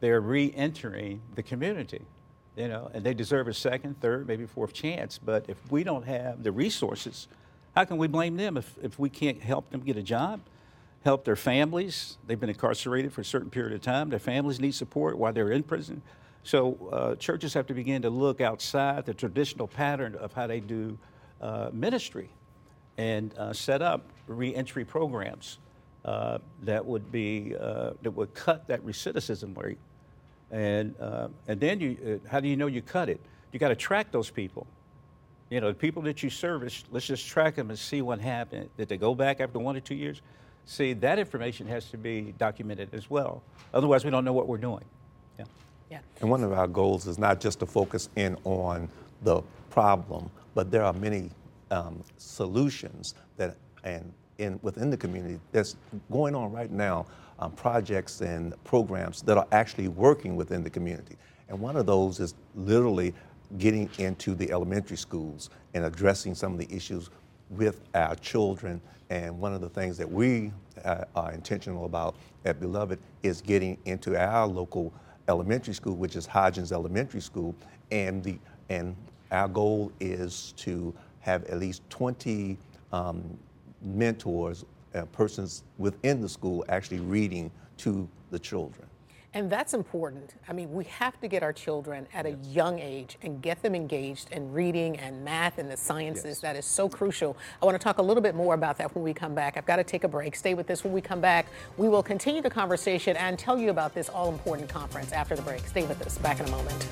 They're 0.00 0.20
re-entering 0.20 1.20
the 1.34 1.42
community, 1.42 2.02
you 2.54 2.68
know, 2.68 2.90
and 2.94 3.04
they 3.04 3.14
deserve 3.14 3.48
a 3.48 3.54
second, 3.54 4.00
third, 4.00 4.28
maybe 4.28 4.46
fourth 4.46 4.72
chance. 4.72 5.18
But 5.18 5.46
if 5.48 5.56
we 5.70 5.82
don't 5.84 6.06
have 6.06 6.42
the 6.42 6.52
resources, 6.52 7.28
how 7.74 7.84
can 7.84 7.96
we 7.96 8.06
blame 8.06 8.36
them 8.36 8.56
if, 8.56 8.76
if 8.82 8.98
we 8.98 9.10
can't 9.10 9.40
help 9.42 9.70
them 9.70 9.80
get 9.80 9.96
a 9.96 10.02
job? 10.02 10.40
Help 11.06 11.24
their 11.24 11.36
families. 11.36 12.18
They've 12.26 12.38
been 12.38 12.48
incarcerated 12.48 13.12
for 13.12 13.20
a 13.20 13.24
certain 13.24 13.48
period 13.48 13.72
of 13.72 13.80
time. 13.80 14.10
Their 14.10 14.18
families 14.18 14.58
need 14.58 14.74
support 14.74 15.16
while 15.16 15.32
they're 15.32 15.52
in 15.52 15.62
prison. 15.62 16.02
So 16.42 16.76
uh, 16.92 17.14
churches 17.14 17.54
have 17.54 17.68
to 17.68 17.74
begin 17.74 18.02
to 18.02 18.10
look 18.10 18.40
outside 18.40 19.06
the 19.06 19.14
traditional 19.14 19.68
pattern 19.68 20.16
of 20.16 20.32
how 20.32 20.48
they 20.48 20.58
do 20.58 20.98
uh, 21.40 21.70
ministry 21.72 22.28
and 22.98 23.32
uh, 23.38 23.52
set 23.52 23.82
up 23.82 24.02
reentry 24.26 24.84
programs 24.84 25.58
uh, 26.04 26.38
that 26.62 26.84
would 26.84 27.12
be 27.12 27.54
uh, 27.60 27.90
that 28.02 28.10
would 28.10 28.34
cut 28.34 28.66
that 28.66 28.84
recidivism 28.84 29.56
rate. 29.56 29.78
And 30.50 30.94
uh, 31.00 31.28
and 31.46 31.60
then 31.60 31.80
you, 31.80 32.20
how 32.28 32.40
do 32.40 32.48
you 32.48 32.56
know 32.56 32.66
you 32.66 32.82
cut 32.82 33.08
it? 33.08 33.20
You 33.52 33.60
got 33.60 33.68
to 33.68 33.76
track 33.76 34.10
those 34.10 34.30
people. 34.30 34.66
You 35.50 35.60
know, 35.60 35.68
the 35.68 35.74
people 35.74 36.02
that 36.02 36.24
you 36.24 36.30
service. 36.30 36.82
Let's 36.90 37.06
just 37.06 37.28
track 37.28 37.54
them 37.54 37.70
and 37.70 37.78
see 37.78 38.02
what 38.02 38.18
happened. 38.20 38.70
Did 38.76 38.88
they 38.88 38.96
go 38.96 39.14
back 39.14 39.40
after 39.40 39.60
one 39.60 39.76
or 39.76 39.80
two 39.80 39.94
years? 39.94 40.20
See, 40.66 40.92
that 40.94 41.18
information 41.18 41.66
has 41.68 41.88
to 41.90 41.96
be 41.96 42.34
documented 42.38 42.92
as 42.92 43.08
well. 43.08 43.42
Otherwise, 43.72 44.04
we 44.04 44.10
don't 44.10 44.24
know 44.24 44.32
what 44.32 44.48
we're 44.48 44.58
doing. 44.58 44.84
Yeah. 45.38 45.44
Yeah. 45.90 46.00
And 46.20 46.28
one 46.28 46.42
of 46.42 46.52
our 46.52 46.66
goals 46.66 47.06
is 47.06 47.18
not 47.18 47.40
just 47.40 47.60
to 47.60 47.66
focus 47.66 48.08
in 48.16 48.36
on 48.44 48.88
the 49.22 49.42
problem, 49.70 50.28
but 50.54 50.72
there 50.72 50.82
are 50.82 50.92
many 50.92 51.30
um, 51.70 52.02
solutions 52.16 53.14
that 53.36 53.56
and 53.84 54.12
in 54.38 54.58
within 54.62 54.90
the 54.90 54.96
community 54.96 55.38
that's 55.52 55.76
going 56.10 56.34
on 56.34 56.52
right 56.52 56.70
now, 56.70 57.06
um, 57.38 57.52
projects 57.52 58.20
and 58.20 58.52
programs 58.64 59.22
that 59.22 59.38
are 59.38 59.46
actually 59.52 59.88
working 59.88 60.36
within 60.36 60.62
the 60.62 60.70
community. 60.70 61.16
And 61.48 61.58
one 61.60 61.76
of 61.76 61.86
those 61.86 62.18
is 62.18 62.34
literally 62.54 63.14
getting 63.58 63.88
into 63.98 64.34
the 64.34 64.50
elementary 64.50 64.96
schools 64.96 65.50
and 65.74 65.84
addressing 65.84 66.34
some 66.34 66.52
of 66.52 66.58
the 66.58 66.74
issues 66.74 67.08
with 67.50 67.80
our 67.94 68.14
children 68.16 68.80
and 69.10 69.38
one 69.38 69.54
of 69.54 69.60
the 69.60 69.68
things 69.68 69.96
that 69.98 70.10
we 70.10 70.52
uh, 70.84 71.04
are 71.14 71.32
intentional 71.32 71.84
about 71.84 72.16
at 72.44 72.60
Beloved 72.60 72.98
is 73.22 73.40
getting 73.40 73.78
into 73.84 74.20
our 74.20 74.46
local 74.46 74.92
elementary 75.28 75.74
school, 75.74 75.96
which 75.96 76.16
is 76.16 76.26
Hodgins 76.26 76.72
Elementary 76.72 77.20
School, 77.20 77.54
and 77.90 78.22
the 78.22 78.38
and 78.68 78.96
our 79.30 79.48
goal 79.48 79.92
is 80.00 80.52
to 80.56 80.94
have 81.20 81.44
at 81.44 81.58
least 81.58 81.82
20 81.90 82.56
um, 82.92 83.22
mentors, 83.82 84.64
uh, 84.94 85.02
persons 85.06 85.64
within 85.78 86.20
the 86.20 86.28
school 86.28 86.64
actually 86.68 87.00
reading 87.00 87.50
to 87.78 88.08
the 88.30 88.38
children. 88.38 88.85
And 89.36 89.50
that's 89.50 89.74
important. 89.74 90.32
I 90.48 90.54
mean, 90.54 90.72
we 90.72 90.84
have 90.84 91.20
to 91.20 91.28
get 91.28 91.42
our 91.42 91.52
children 91.52 92.06
at 92.14 92.24
a 92.24 92.30
young 92.48 92.78
age 92.78 93.18
and 93.20 93.42
get 93.42 93.60
them 93.60 93.74
engaged 93.74 94.32
in 94.32 94.50
reading 94.50 94.98
and 94.98 95.22
math 95.22 95.58
and 95.58 95.70
the 95.70 95.76
sciences. 95.76 96.24
Yes. 96.24 96.40
That 96.40 96.56
is 96.56 96.64
so 96.64 96.88
crucial. 96.88 97.36
I 97.60 97.66
want 97.66 97.78
to 97.78 97.84
talk 97.84 97.98
a 97.98 98.02
little 98.02 98.22
bit 98.22 98.34
more 98.34 98.54
about 98.54 98.78
that 98.78 98.94
when 98.94 99.04
we 99.04 99.12
come 99.12 99.34
back. 99.34 99.58
I've 99.58 99.66
got 99.66 99.76
to 99.76 99.84
take 99.84 100.04
a 100.04 100.08
break. 100.08 100.36
Stay 100.36 100.54
with 100.54 100.66
this 100.66 100.84
when 100.84 100.94
we 100.94 101.02
come 101.02 101.20
back. 101.20 101.48
We 101.76 101.86
will 101.86 102.02
continue 102.02 102.40
the 102.40 102.48
conversation 102.48 103.14
and 103.18 103.38
tell 103.38 103.58
you 103.58 103.68
about 103.68 103.92
this 103.92 104.08
all 104.08 104.32
important 104.32 104.70
conference 104.70 105.12
after 105.12 105.36
the 105.36 105.42
break. 105.42 105.66
Stay 105.66 105.84
with 105.84 106.00
us. 106.00 106.16
Back 106.16 106.40
in 106.40 106.46
a 106.46 106.50
moment. 106.50 106.88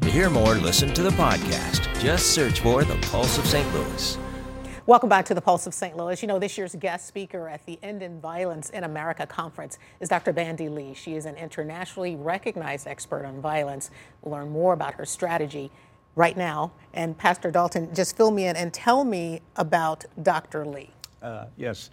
To 0.00 0.10
hear 0.10 0.30
more, 0.30 0.54
listen 0.54 0.94
to 0.94 1.02
the 1.02 1.10
podcast. 1.10 2.00
Just 2.00 2.28
search 2.28 2.60
for 2.60 2.82
The 2.82 2.96
Pulse 3.02 3.36
of 3.36 3.44
St. 3.44 3.70
Louis. 3.74 4.16
Welcome 4.88 5.10
back 5.10 5.26
to 5.26 5.34
the 5.34 5.42
Pulse 5.42 5.66
of 5.66 5.74
St. 5.74 5.98
Louis. 5.98 6.22
You 6.22 6.28
know, 6.28 6.38
this 6.38 6.56
year's 6.56 6.74
guest 6.74 7.06
speaker 7.06 7.46
at 7.46 7.66
the 7.66 7.78
Ending 7.82 8.22
Violence 8.22 8.70
in 8.70 8.84
America 8.84 9.26
conference 9.26 9.78
is 10.00 10.08
Dr. 10.08 10.32
Bandy 10.32 10.70
Lee. 10.70 10.94
She 10.94 11.14
is 11.14 11.26
an 11.26 11.34
internationally 11.34 12.16
recognized 12.16 12.86
expert 12.86 13.26
on 13.26 13.42
violence. 13.42 13.90
We'll 14.22 14.32
learn 14.32 14.48
more 14.48 14.72
about 14.72 14.94
her 14.94 15.04
strategy 15.04 15.70
right 16.14 16.38
now. 16.38 16.72
And 16.94 17.18
Pastor 17.18 17.50
Dalton, 17.50 17.94
just 17.94 18.16
fill 18.16 18.30
me 18.30 18.46
in 18.46 18.56
and 18.56 18.72
tell 18.72 19.04
me 19.04 19.42
about 19.56 20.06
Dr. 20.22 20.64
Lee. 20.64 20.88
Uh, 21.20 21.44
yes. 21.58 21.90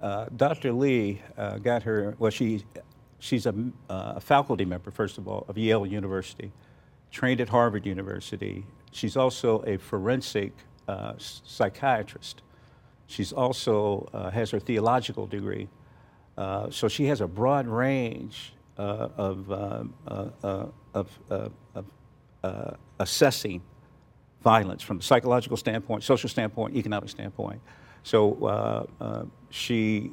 Uh, 0.00 0.24
Dr. 0.34 0.72
Lee 0.72 1.20
uh, 1.36 1.58
got 1.58 1.82
her, 1.82 2.16
well, 2.18 2.30
she, 2.30 2.64
she's 3.18 3.44
a, 3.44 3.54
uh, 3.90 4.14
a 4.16 4.20
faculty 4.20 4.64
member, 4.64 4.90
first 4.90 5.18
of 5.18 5.28
all, 5.28 5.44
of 5.46 5.58
Yale 5.58 5.84
University, 5.84 6.52
trained 7.10 7.42
at 7.42 7.50
Harvard 7.50 7.84
University. 7.84 8.64
She's 8.92 9.14
also 9.14 9.62
a 9.66 9.76
forensic 9.76 10.54
uh, 10.90 11.14
psychiatrist. 11.18 12.42
She's 13.06 13.32
also 13.32 14.08
uh, 14.12 14.30
has 14.30 14.50
her 14.50 14.58
theological 14.58 15.26
degree. 15.26 15.68
Uh, 16.36 16.70
so 16.70 16.88
she 16.88 17.06
has 17.06 17.20
a 17.20 17.28
broad 17.28 17.68
range 17.68 18.52
uh, 18.76 19.08
of, 19.16 19.52
um, 19.52 19.94
uh, 20.08 20.66
of, 20.94 21.18
of 22.44 22.76
assessing 22.98 23.62
violence 24.42 24.82
from 24.82 24.98
a 24.98 25.02
psychological 25.02 25.56
standpoint, 25.56 26.02
social 26.02 26.28
standpoint, 26.28 26.74
economic 26.74 27.08
standpoint. 27.08 27.60
So 28.02 28.88
she 29.50 30.10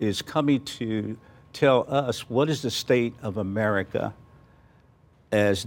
is 0.00 0.20
coming 0.20 0.64
to 0.64 1.16
tell 1.54 1.86
us 1.88 2.28
what 2.28 2.50
is 2.50 2.60
the 2.60 2.70
state 2.70 3.14
of 3.22 3.38
America 3.38 4.12
as 5.32 5.66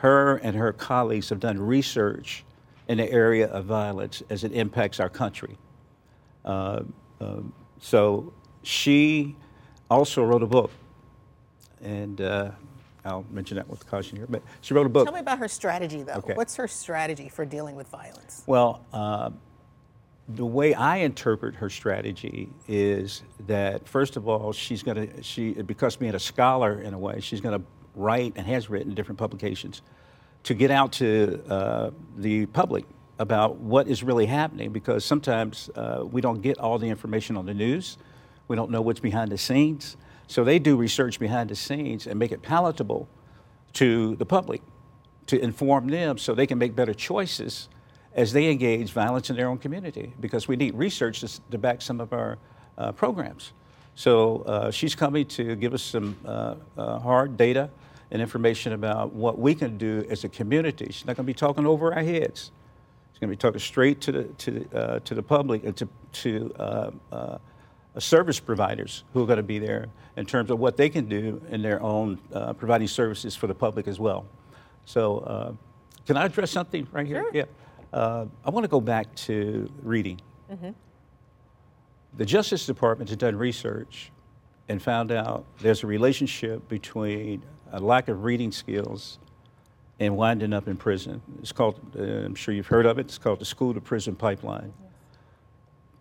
her 0.00 0.36
and 0.36 0.54
her 0.54 0.72
colleagues 0.72 1.30
have 1.30 1.40
done 1.40 1.58
research 1.58 2.44
in 2.88 2.98
the 2.98 3.10
area 3.10 3.48
of 3.48 3.64
violence 3.64 4.22
as 4.30 4.44
it 4.44 4.52
impacts 4.52 5.00
our 5.00 5.08
country. 5.08 5.56
Uh, 6.44 6.82
um, 7.20 7.52
so 7.80 8.32
she 8.62 9.36
also 9.90 10.24
wrote 10.24 10.42
a 10.42 10.46
book, 10.46 10.70
and 11.82 12.20
uh, 12.20 12.50
I'll 13.04 13.26
mention 13.30 13.56
that 13.56 13.68
with 13.68 13.86
caution 13.86 14.16
here. 14.16 14.26
But 14.28 14.42
she 14.60 14.74
wrote 14.74 14.86
a 14.86 14.90
book. 14.90 15.06
Tell 15.06 15.14
me 15.14 15.20
about 15.20 15.38
her 15.38 15.48
strategy, 15.48 16.02
though. 16.02 16.14
Okay. 16.14 16.34
What's 16.34 16.56
her 16.56 16.68
strategy 16.68 17.28
for 17.28 17.44
dealing 17.44 17.76
with 17.76 17.88
violence? 17.88 18.44
Well, 18.46 18.84
uh, 18.92 19.30
the 20.28 20.46
way 20.46 20.74
I 20.74 20.98
interpret 20.98 21.54
her 21.56 21.70
strategy 21.70 22.48
is 22.66 23.22
that 23.46 23.88
first 23.88 24.16
of 24.16 24.28
all, 24.28 24.52
she's 24.52 24.82
going 24.82 25.08
to 25.08 25.22
she 25.22 25.52
because 25.52 25.96
being 25.96 26.14
a 26.14 26.20
scholar 26.20 26.80
in 26.80 26.94
a 26.94 26.98
way, 26.98 27.20
she's 27.20 27.40
going 27.40 27.60
to 27.60 27.66
write 27.94 28.34
and 28.36 28.46
has 28.46 28.68
written 28.68 28.94
different 28.94 29.18
publications 29.18 29.82
to 30.46 30.54
get 30.54 30.70
out 30.70 30.92
to 30.92 31.42
uh, 31.50 31.90
the 32.18 32.46
public 32.46 32.84
about 33.18 33.56
what 33.56 33.88
is 33.88 34.04
really 34.04 34.26
happening 34.26 34.70
because 34.70 35.04
sometimes 35.04 35.68
uh, 35.74 36.04
we 36.08 36.20
don't 36.20 36.40
get 36.40 36.56
all 36.58 36.78
the 36.78 36.88
information 36.88 37.36
on 37.36 37.46
the 37.46 37.54
news. 37.54 37.98
We 38.46 38.54
don't 38.54 38.70
know 38.70 38.80
what's 38.80 39.00
behind 39.00 39.32
the 39.32 39.38
scenes. 39.38 39.96
So 40.28 40.44
they 40.44 40.60
do 40.60 40.76
research 40.76 41.18
behind 41.18 41.50
the 41.50 41.56
scenes 41.56 42.06
and 42.06 42.16
make 42.16 42.30
it 42.30 42.42
palatable 42.42 43.08
to 43.72 44.14
the 44.16 44.24
public 44.24 44.62
to 45.26 45.40
inform 45.42 45.88
them 45.88 46.16
so 46.16 46.32
they 46.32 46.46
can 46.46 46.58
make 46.58 46.76
better 46.76 46.94
choices 46.94 47.68
as 48.14 48.32
they 48.32 48.48
engage 48.48 48.92
violence 48.92 49.30
in 49.30 49.34
their 49.34 49.48
own 49.48 49.58
community 49.58 50.14
because 50.20 50.46
we 50.46 50.54
need 50.54 50.76
research 50.76 51.20
to, 51.22 51.40
to 51.50 51.58
back 51.58 51.82
some 51.82 52.00
of 52.00 52.12
our 52.12 52.38
uh, 52.78 52.92
programs. 52.92 53.52
So 53.96 54.42
uh, 54.42 54.70
she's 54.70 54.94
coming 54.94 55.26
to 55.26 55.56
give 55.56 55.74
us 55.74 55.82
some 55.82 56.16
uh, 56.24 56.54
uh 56.76 57.00
hard 57.00 57.36
data 57.36 57.68
and 58.10 58.22
information 58.22 58.72
about 58.72 59.12
what 59.12 59.38
we 59.38 59.54
can 59.54 59.78
do 59.78 60.06
as 60.08 60.24
a 60.24 60.28
community. 60.28 60.86
She's 60.90 61.06
not 61.06 61.16
going 61.16 61.24
to 61.24 61.32
be 61.32 61.34
talking 61.34 61.66
over 61.66 61.94
our 61.94 62.02
heads. 62.02 62.50
She's 63.12 63.20
going 63.20 63.30
to 63.30 63.36
be 63.36 63.40
talking 63.40 63.60
straight 63.60 64.00
to 64.02 64.12
the, 64.12 64.24
to, 64.24 64.68
uh, 64.74 64.98
to 65.00 65.14
the 65.14 65.22
public 65.22 65.64
and 65.64 65.76
to, 65.76 65.88
to 66.12 66.54
uh, 66.58 67.38
service 67.98 68.38
providers 68.38 69.04
who 69.12 69.22
are 69.22 69.26
going 69.26 69.38
to 69.38 69.42
be 69.42 69.58
there 69.58 69.86
in 70.16 70.26
terms 70.26 70.50
of 70.50 70.58
what 70.58 70.76
they 70.76 70.88
can 70.88 71.08
do 71.08 71.42
in 71.48 71.62
their 71.62 71.82
own 71.82 72.18
providing 72.58 72.88
services 72.88 73.34
for 73.34 73.46
the 73.46 73.54
public 73.54 73.88
as 73.88 73.98
well. 73.98 74.26
So, 74.84 75.56
can 76.06 76.16
I 76.16 76.26
address 76.26 76.52
something 76.52 76.86
right 76.92 77.06
here? 77.06 77.22
Sure. 77.22 77.30
Yeah. 77.34 77.44
Uh, 77.92 78.26
I 78.44 78.50
want 78.50 78.64
to 78.64 78.68
go 78.68 78.80
back 78.80 79.12
to 79.16 79.70
reading. 79.82 80.20
Mm-hmm. 80.50 80.70
The 82.16 82.24
Justice 82.24 82.64
Department 82.66 83.10
has 83.10 83.16
done 83.16 83.36
research 83.36 84.12
and 84.68 84.80
found 84.80 85.12
out 85.12 85.44
there's 85.60 85.82
a 85.82 85.86
relationship 85.86 86.68
between 86.68 87.42
a 87.76 87.80
lack 87.80 88.08
of 88.08 88.24
reading 88.24 88.50
skills 88.50 89.18
and 90.00 90.16
winding 90.16 90.54
up 90.54 90.66
in 90.66 90.78
prison. 90.78 91.20
It's 91.40 91.52
called, 91.52 91.78
uh, 91.98 92.02
I'm 92.02 92.34
sure 92.34 92.54
you've 92.54 92.66
heard 92.66 92.86
of 92.86 92.98
it, 92.98 93.02
it's 93.02 93.18
called 93.18 93.38
the 93.38 93.44
school 93.44 93.74
to 93.74 93.82
prison 93.82 94.16
pipeline. 94.16 94.72
Yes. 94.82 94.90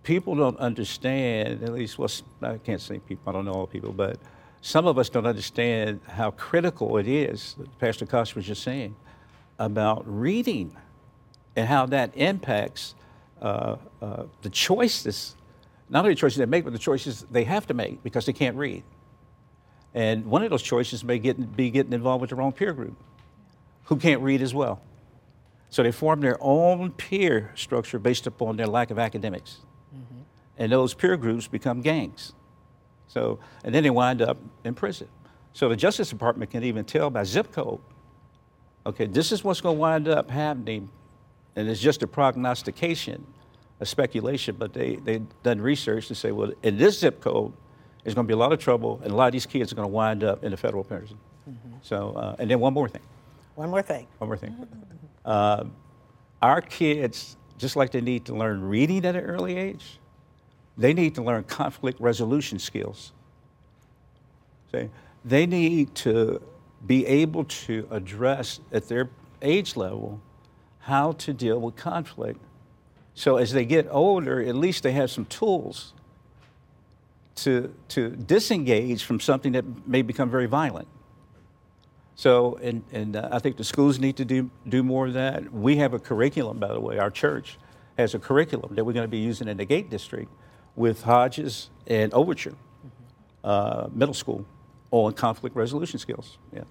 People 0.03 0.35
don't 0.35 0.57
understand, 0.57 1.63
at 1.63 1.73
least, 1.73 1.99
well, 1.99 2.09
I 2.41 2.57
can't 2.59 2.79
say 2.79 2.99
people, 2.99 3.29
I 3.29 3.33
don't 3.33 3.43
know 3.43 3.51
all 3.51 3.67
people, 3.67 3.91
but 3.91 4.19
some 4.61 4.87
of 4.87 4.97
us 4.97 5.09
don't 5.09 5.25
understand 5.25 5.99
how 6.07 6.31
critical 6.31 6.97
it 6.97 7.09
is, 7.09 7.57
Pastor 7.77 8.05
Kosh 8.05 8.35
was 8.35 8.45
just 8.45 8.63
saying, 8.63 8.95
about 9.59 10.03
reading 10.07 10.77
and 11.57 11.67
how 11.67 11.87
that 11.87 12.11
impacts 12.15 12.95
uh, 13.41 13.75
uh, 14.01 14.23
the 14.43 14.49
choices, 14.49 15.35
not 15.89 15.99
only 15.99 16.13
the 16.13 16.19
choices 16.19 16.37
they 16.37 16.45
make, 16.45 16.63
but 16.63 16.71
the 16.71 16.79
choices 16.79 17.25
they 17.29 17.43
have 17.43 17.67
to 17.67 17.73
make 17.73 18.01
because 18.01 18.25
they 18.25 18.33
can't 18.33 18.55
read. 18.55 18.83
And 19.95 20.25
one 20.25 20.43
of 20.43 20.49
those 20.49 20.61
choices 20.61 21.03
may 21.03 21.17
get, 21.17 21.55
be 21.55 21.71
getting 21.71 21.93
involved 21.93 22.19
with 22.21 22.29
their 22.29 22.41
own 22.41 22.51
peer 22.51 22.73
group 22.73 23.01
who 23.85 23.95
can't 23.95 24.21
read 24.21 24.41
as 24.41 24.53
well. 24.53 24.81
So 25.69 25.83
they 25.83 25.91
form 25.91 26.19
their 26.19 26.37
own 26.41 26.91
peer 26.91 27.51
structure 27.55 27.97
based 27.97 28.27
upon 28.27 28.57
their 28.57 28.67
lack 28.67 28.91
of 28.91 28.99
academics. 28.99 29.59
Mm-hmm. 29.95 30.21
And 30.57 30.71
those 30.71 30.93
peer 30.93 31.15
groups 31.15 31.47
become 31.47 31.81
gangs. 31.81 32.33
So, 33.07 33.39
and 33.63 33.73
then 33.73 33.83
they 33.83 33.89
wind 33.89 34.21
up 34.21 34.37
in 34.65 34.75
prison. 34.75 35.07
So 35.53 35.69
the 35.69 35.77
Justice 35.77 36.09
Department 36.09 36.51
can 36.51 36.63
even 36.63 36.83
tell 36.83 37.09
by 37.09 37.23
zip 37.23 37.53
code, 37.53 37.79
okay, 38.85 39.05
this 39.05 39.31
is 39.31 39.43
what's 39.43 39.61
going 39.61 39.77
to 39.77 39.79
wind 39.79 40.07
up 40.09 40.29
happening 40.29 40.89
and 41.55 41.69
it's 41.69 41.79
just 41.79 42.03
a 42.03 42.07
prognostication, 42.07 43.25
a 43.79 43.85
speculation, 43.85 44.57
but 44.59 44.73
they, 44.73 44.97
they've 44.97 45.25
done 45.41 45.61
research 45.61 46.09
to 46.09 46.15
say, 46.15 46.31
well, 46.31 46.51
in 46.63 46.77
this 46.77 46.99
zip 46.99 47.21
code, 47.21 47.53
there's 48.05 48.13
going 48.13 48.25
to 48.25 48.27
be 48.27 48.35
a 48.35 48.37
lot 48.37 48.53
of 48.53 48.59
trouble, 48.59 49.01
and 49.03 49.11
a 49.11 49.15
lot 49.15 49.25
of 49.25 49.33
these 49.33 49.47
kids 49.47 49.71
are 49.71 49.75
going 49.75 49.87
to 49.87 49.91
wind 49.91 50.23
up 50.23 50.43
in 50.43 50.51
the 50.51 50.57
federal 50.57 50.83
prison. 50.83 51.17
Mm-hmm. 51.49 51.77
So, 51.81 52.11
uh, 52.11 52.35
and 52.37 52.49
then 52.49 52.59
one 52.59 52.71
more 52.71 52.87
thing. 52.87 53.01
One 53.55 53.71
more 53.71 53.81
thing. 53.81 54.05
One 54.19 54.27
more 54.27 54.37
thing. 54.37 54.55
Uh, 55.25 55.63
our 56.39 56.61
kids, 56.61 57.35
just 57.57 57.75
like 57.75 57.91
they 57.91 58.01
need 58.01 58.25
to 58.25 58.35
learn 58.35 58.61
reading 58.61 59.05
at 59.05 59.15
an 59.15 59.23
early 59.23 59.57
age, 59.57 59.99
they 60.77 60.93
need 60.93 61.15
to 61.15 61.23
learn 61.23 61.45
conflict 61.45 61.99
resolution 61.99 62.59
skills. 62.59 63.11
See, 64.71 64.91
they 65.23 65.47
need 65.47 65.95
to 65.95 66.43
be 66.85 67.07
able 67.07 67.45
to 67.45 67.87
address 67.89 68.59
at 68.71 68.87
their 68.87 69.09
age 69.41 69.75
level 69.75 70.21
how 70.77 71.13
to 71.13 71.33
deal 71.33 71.59
with 71.59 71.75
conflict. 71.75 72.39
So 73.15 73.37
as 73.37 73.51
they 73.51 73.65
get 73.65 73.87
older, 73.89 74.43
at 74.43 74.53
least 74.53 74.83
they 74.83 74.91
have 74.91 75.09
some 75.09 75.25
tools 75.25 75.94
to, 77.35 77.73
to 77.89 78.09
disengage 78.09 79.03
from 79.03 79.19
something 79.19 79.51
that 79.53 79.87
may 79.87 80.01
become 80.01 80.29
very 80.29 80.45
violent. 80.45 80.87
So, 82.15 82.57
and, 82.61 82.83
and 82.93 83.15
uh, 83.17 83.29
I 83.31 83.39
think 83.39 83.57
the 83.57 83.63
schools 83.63 83.99
need 83.99 84.15
to 84.17 84.25
do, 84.25 84.49
do 84.69 84.83
more 84.83 85.07
of 85.07 85.13
that. 85.13 85.51
We 85.51 85.75
have 85.77 85.93
a 85.93 85.99
curriculum, 85.99 86.59
by 86.59 86.69
the 86.69 86.79
way, 86.79 86.97
our 86.97 87.11
church 87.11 87.57
has 87.97 88.13
a 88.13 88.19
curriculum 88.19 88.75
that 88.75 88.85
we're 88.85 88.93
going 88.93 89.03
to 89.03 89.09
be 89.09 89.17
using 89.17 89.47
in 89.47 89.57
the 89.57 89.65
Gate 89.65 89.89
District 89.89 90.31
with 90.75 91.03
Hodges 91.03 91.69
and 91.87 92.13
Overture 92.13 92.55
uh, 93.43 93.87
Middle 93.91 94.13
School 94.13 94.45
on 94.91 95.13
conflict 95.13 95.55
resolution 95.55 95.99
skills. 95.99 96.37
Yeah. 96.53 96.63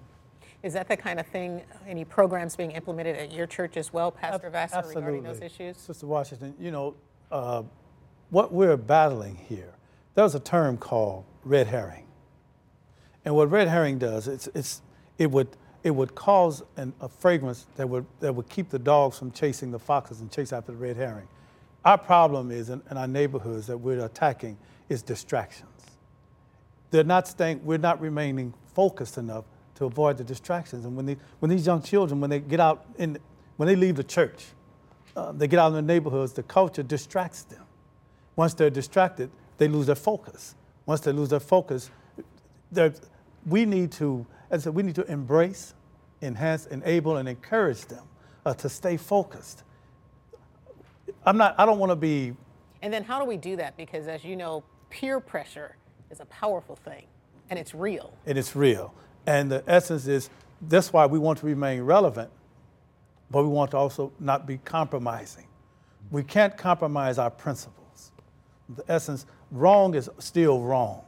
Is 0.63 0.73
that 0.73 0.87
the 0.87 0.97
kind 0.97 1.19
of 1.19 1.27
thing, 1.27 1.61
any 1.87 2.05
programs 2.05 2.55
being 2.55 2.71
implemented 2.71 3.15
at 3.17 3.31
your 3.31 3.45
church 3.45 3.77
as 3.77 3.93
well, 3.93 4.11
Pastor 4.11 4.49
Vassar, 4.49 4.83
regarding 4.87 5.21
those 5.21 5.41
issues? 5.41 5.77
Sister 5.77 6.07
Washington, 6.07 6.55
you 6.59 6.71
know, 6.71 6.95
uh, 7.31 7.61
what 8.31 8.51
we're 8.51 8.77
battling 8.77 9.35
here, 9.35 9.73
there's 10.15 10.33
a 10.33 10.39
term 10.39 10.77
called 10.77 11.25
red 11.43 11.67
herring. 11.67 12.05
And 13.23 13.35
what 13.35 13.51
red 13.51 13.67
herring 13.67 13.99
does, 13.99 14.27
it's, 14.27 14.47
it's, 14.55 14.81
it, 15.17 15.29
would, 15.29 15.49
it 15.83 15.91
would 15.91 16.15
cause 16.15 16.63
an, 16.77 16.93
a 17.01 17.09
fragrance 17.09 17.67
that 17.75 17.87
would, 17.87 18.05
that 18.19 18.33
would 18.33 18.49
keep 18.49 18.69
the 18.69 18.79
dogs 18.79 19.19
from 19.19 19.31
chasing 19.31 19.71
the 19.71 19.79
foxes 19.79 20.21
and 20.21 20.31
chase 20.31 20.53
after 20.53 20.71
the 20.71 20.77
red 20.77 20.95
herring. 20.95 21.27
Our 21.83 21.97
problem 21.97 22.51
is 22.51 22.69
in, 22.69 22.81
in 22.89 22.97
our 22.97 23.07
neighborhoods 23.07 23.67
that 23.67 23.77
we're 23.77 24.03
attacking 24.03 24.57
is 24.89 25.01
distractions. 25.01 25.69
They're 26.91 27.03
not 27.03 27.27
staying, 27.27 27.63
we're 27.63 27.77
not 27.77 27.99
remaining 27.99 28.53
focused 28.73 29.17
enough 29.17 29.45
to 29.75 29.85
avoid 29.85 30.17
the 30.17 30.23
distractions. 30.23 30.85
And 30.85 30.95
when, 30.95 31.05
they, 31.05 31.17
when 31.39 31.49
these 31.49 31.65
young 31.65 31.81
children, 31.81 32.21
when 32.21 32.29
they 32.29 32.39
get 32.39 32.59
out, 32.59 32.85
in, 32.97 33.17
when 33.57 33.67
they 33.67 33.75
leave 33.75 33.95
the 33.95 34.03
church, 34.03 34.45
uh, 35.15 35.31
they 35.31 35.47
get 35.47 35.59
out 35.59 35.67
in 35.67 35.73
the 35.73 35.81
neighborhoods, 35.81 36.33
the 36.33 36.43
culture 36.43 36.83
distracts 36.83 37.43
them. 37.43 37.63
Once 38.35 38.53
they're 38.53 38.69
distracted, 38.69 39.29
they 39.57 39.67
lose 39.67 39.85
their 39.87 39.95
focus. 39.95 40.55
Once 40.85 41.01
they 41.01 41.11
lose 41.11 41.29
their 41.29 41.39
focus, 41.39 41.89
we 43.45 43.65
need 43.65 43.91
to, 43.93 44.25
as 44.49 44.61
I 44.61 44.63
said, 44.65 44.75
we 44.75 44.83
need 44.83 44.95
to 44.95 45.11
embrace, 45.11 45.73
enhance, 46.21 46.65
enable, 46.67 47.17
and 47.17 47.27
encourage 47.29 47.85
them 47.85 48.03
uh, 48.45 48.53
to 48.55 48.69
stay 48.69 48.97
focused. 48.97 49.63
I'm 51.25 51.37
not, 51.37 51.55
I 51.57 51.65
don't 51.65 51.79
want 51.79 51.91
to 51.91 51.95
be. 51.95 52.35
And 52.81 52.93
then 52.93 53.03
how 53.03 53.19
do 53.19 53.25
we 53.25 53.37
do 53.37 53.55
that? 53.55 53.77
Because 53.77 54.07
as 54.07 54.23
you 54.23 54.35
know, 54.35 54.63
peer 54.89 55.19
pressure 55.19 55.75
is 56.11 56.19
a 56.19 56.25
powerful 56.25 56.75
thing 56.75 57.05
and 57.49 57.57
it's 57.57 57.73
real. 57.73 58.13
And 58.25 58.37
it's 58.37 58.55
real. 58.55 58.93
And 59.25 59.51
the 59.51 59.63
essence 59.67 60.07
is 60.07 60.29
that's 60.61 60.93
why 60.93 61.05
we 61.05 61.19
want 61.19 61.39
to 61.39 61.45
remain 61.45 61.81
relevant, 61.81 62.29
but 63.31 63.43
we 63.43 63.49
want 63.49 63.71
to 63.71 63.77
also 63.77 64.11
not 64.19 64.45
be 64.45 64.57
compromising. 64.57 65.47
We 66.11 66.23
can't 66.23 66.55
compromise 66.55 67.17
our 67.17 67.31
principles. 67.31 68.11
The 68.69 68.83
essence, 68.87 69.25
wrong 69.55 69.95
is 69.95 70.09
still 70.19 70.61
wrong, 70.61 71.01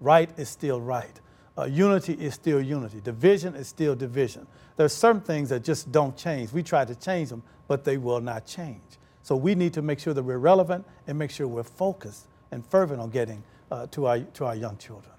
right 0.00 0.30
is 0.36 0.48
still 0.48 0.80
right. 0.80 1.20
Uh, 1.56 1.64
unity 1.64 2.14
is 2.14 2.34
still 2.34 2.60
unity. 2.60 3.00
Division 3.00 3.54
is 3.54 3.68
still 3.68 3.94
division. 3.94 4.46
There 4.76 4.84
are 4.84 4.88
certain 4.88 5.20
things 5.20 5.48
that 5.50 5.62
just 5.62 5.92
don't 5.92 6.16
change. 6.16 6.52
We 6.52 6.62
try 6.62 6.84
to 6.84 6.94
change 6.94 7.28
them, 7.28 7.42
but 7.68 7.84
they 7.84 7.96
will 7.96 8.20
not 8.20 8.44
change. 8.44 8.82
So 9.22 9.36
we 9.36 9.54
need 9.54 9.72
to 9.74 9.82
make 9.82 10.00
sure 10.00 10.12
that 10.12 10.22
we're 10.22 10.38
relevant 10.38 10.84
and 11.06 11.18
make 11.18 11.30
sure 11.30 11.46
we're 11.46 11.62
focused 11.62 12.26
and 12.50 12.66
fervent 12.66 13.00
on 13.00 13.10
getting 13.10 13.42
uh, 13.70 13.86
to, 13.92 14.06
our, 14.06 14.18
to 14.18 14.46
our 14.46 14.56
young 14.56 14.76
children. 14.76 15.12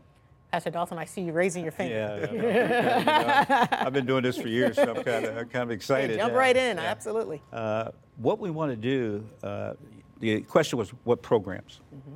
Pastor 0.51 0.69
Dalton, 0.69 0.97
I 0.97 1.05
see 1.05 1.21
you 1.21 1.33
raising 1.33 1.63
your 1.63 1.71
finger. 1.71 2.29
Yeah, 2.31 2.33
yeah, 2.33 3.67
I've 3.71 3.93
been 3.93 4.05
doing 4.05 4.23
this 4.23 4.38
for 4.38 4.47
years, 4.47 4.75
so 4.75 4.93
I'm 4.93 5.03
kind 5.03 5.25
of, 5.25 5.49
kind 5.49 5.63
of 5.63 5.71
excited. 5.71 6.11
Hey, 6.11 6.17
jump 6.17 6.33
yeah. 6.33 6.39
right 6.39 6.55
in, 6.55 6.79
absolutely. 6.79 7.41
Uh, 7.51 7.91
what 8.17 8.39
we 8.39 8.51
want 8.51 8.71
to 8.71 8.77
do, 8.77 9.25
uh, 9.43 9.73
the 10.19 10.41
question 10.41 10.77
was 10.77 10.91
what 11.03 11.21
programs? 11.21 11.81
Mm-hmm. 11.93 12.15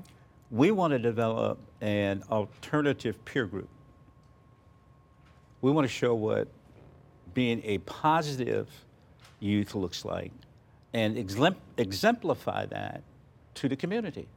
We 0.52 0.72
want 0.72 0.92
to 0.92 1.00
develop 1.00 1.60
an 1.82 2.24
alternative 2.32 3.24
peer 3.26 3.46
group. 3.46 3.70
We 5.62 5.72
want 5.72 5.86
to 5.86 5.94
show 5.94 6.16
what 6.16 6.48
being 7.34 7.62
a 7.64 7.78
positive 7.80 8.68
youth 9.40 9.76
looks 9.76 10.06
like 10.06 10.32
and 10.94 11.18
exemplify 11.78 12.66
that 12.68 13.04
to 13.56 13.70
the 13.70 13.76
community. 13.76 14.28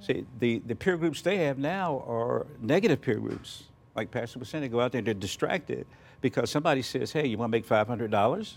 See, 0.00 0.24
the, 0.38 0.60
the 0.64 0.74
peer 0.74 0.96
groups 0.96 1.22
they 1.22 1.38
have 1.38 1.58
now 1.58 2.04
are 2.06 2.46
negative 2.60 3.00
peer 3.00 3.16
groups. 3.16 3.64
Like 3.94 4.10
Pastor 4.10 4.38
was 4.38 4.48
saying, 4.48 4.62
they 4.62 4.68
go 4.68 4.80
out 4.80 4.92
there 4.92 5.00
and 5.00 5.06
they're 5.06 5.14
distracted 5.14 5.86
because 6.20 6.50
somebody 6.50 6.82
says, 6.82 7.12
hey, 7.12 7.26
you 7.26 7.36
want 7.36 7.52
to 7.52 7.58
make 7.58 7.66
$500? 7.66 8.52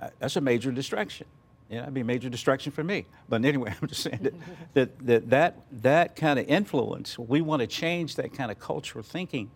Uh, 0.00 0.08
that's 0.18 0.36
a 0.36 0.40
major 0.40 0.70
distraction. 0.70 1.26
Yeah, 1.68 1.80
that'd 1.80 1.94
be 1.94 2.00
a 2.00 2.04
major 2.04 2.28
distraction 2.30 2.72
for 2.72 2.82
me. 2.82 3.04
But 3.28 3.44
anyway, 3.44 3.74
I'm 3.82 3.88
just 3.88 4.02
saying 4.02 4.20
that 4.22 4.34
that, 4.74 5.06
that, 5.06 5.30
that, 5.30 5.56
that 5.82 6.16
kind 6.16 6.38
of 6.38 6.46
influence, 6.48 7.18
we 7.18 7.40
want 7.40 7.60
to 7.60 7.66
change 7.66 8.16
that 8.16 8.32
kind 8.32 8.50
of 8.50 8.58
cultural 8.58 9.02
thinking 9.04 9.50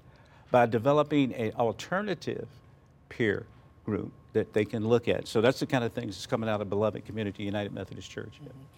by 0.50 0.66
developing 0.66 1.32
an 1.34 1.52
alternative 1.52 2.46
peer 3.08 3.46
group 3.86 4.12
that 4.34 4.52
they 4.52 4.64
can 4.64 4.86
look 4.86 5.08
at. 5.08 5.26
So 5.26 5.40
that's 5.40 5.60
the 5.60 5.66
kind 5.66 5.84
of 5.84 5.92
things 5.92 6.16
that's 6.16 6.26
coming 6.26 6.48
out 6.48 6.60
of 6.60 6.68
Beloved 6.68 7.04
Community 7.04 7.42
United 7.44 7.72
Methodist 7.72 8.10
Church. 8.10 8.34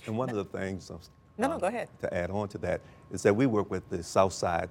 And 0.06 0.16
one 0.16 0.30
of 0.30 0.36
the 0.36 0.44
things 0.44 0.90
uh, 0.90 0.96
No, 1.38 1.48
no, 1.48 1.58
go 1.58 1.66
ahead. 1.66 1.88
to 2.00 2.12
add 2.14 2.30
on 2.30 2.48
to 2.48 2.58
that 2.58 2.80
is 3.12 3.22
that 3.22 3.34
we 3.34 3.46
work 3.46 3.70
with 3.70 3.88
the 3.90 4.02
Southside 4.02 4.68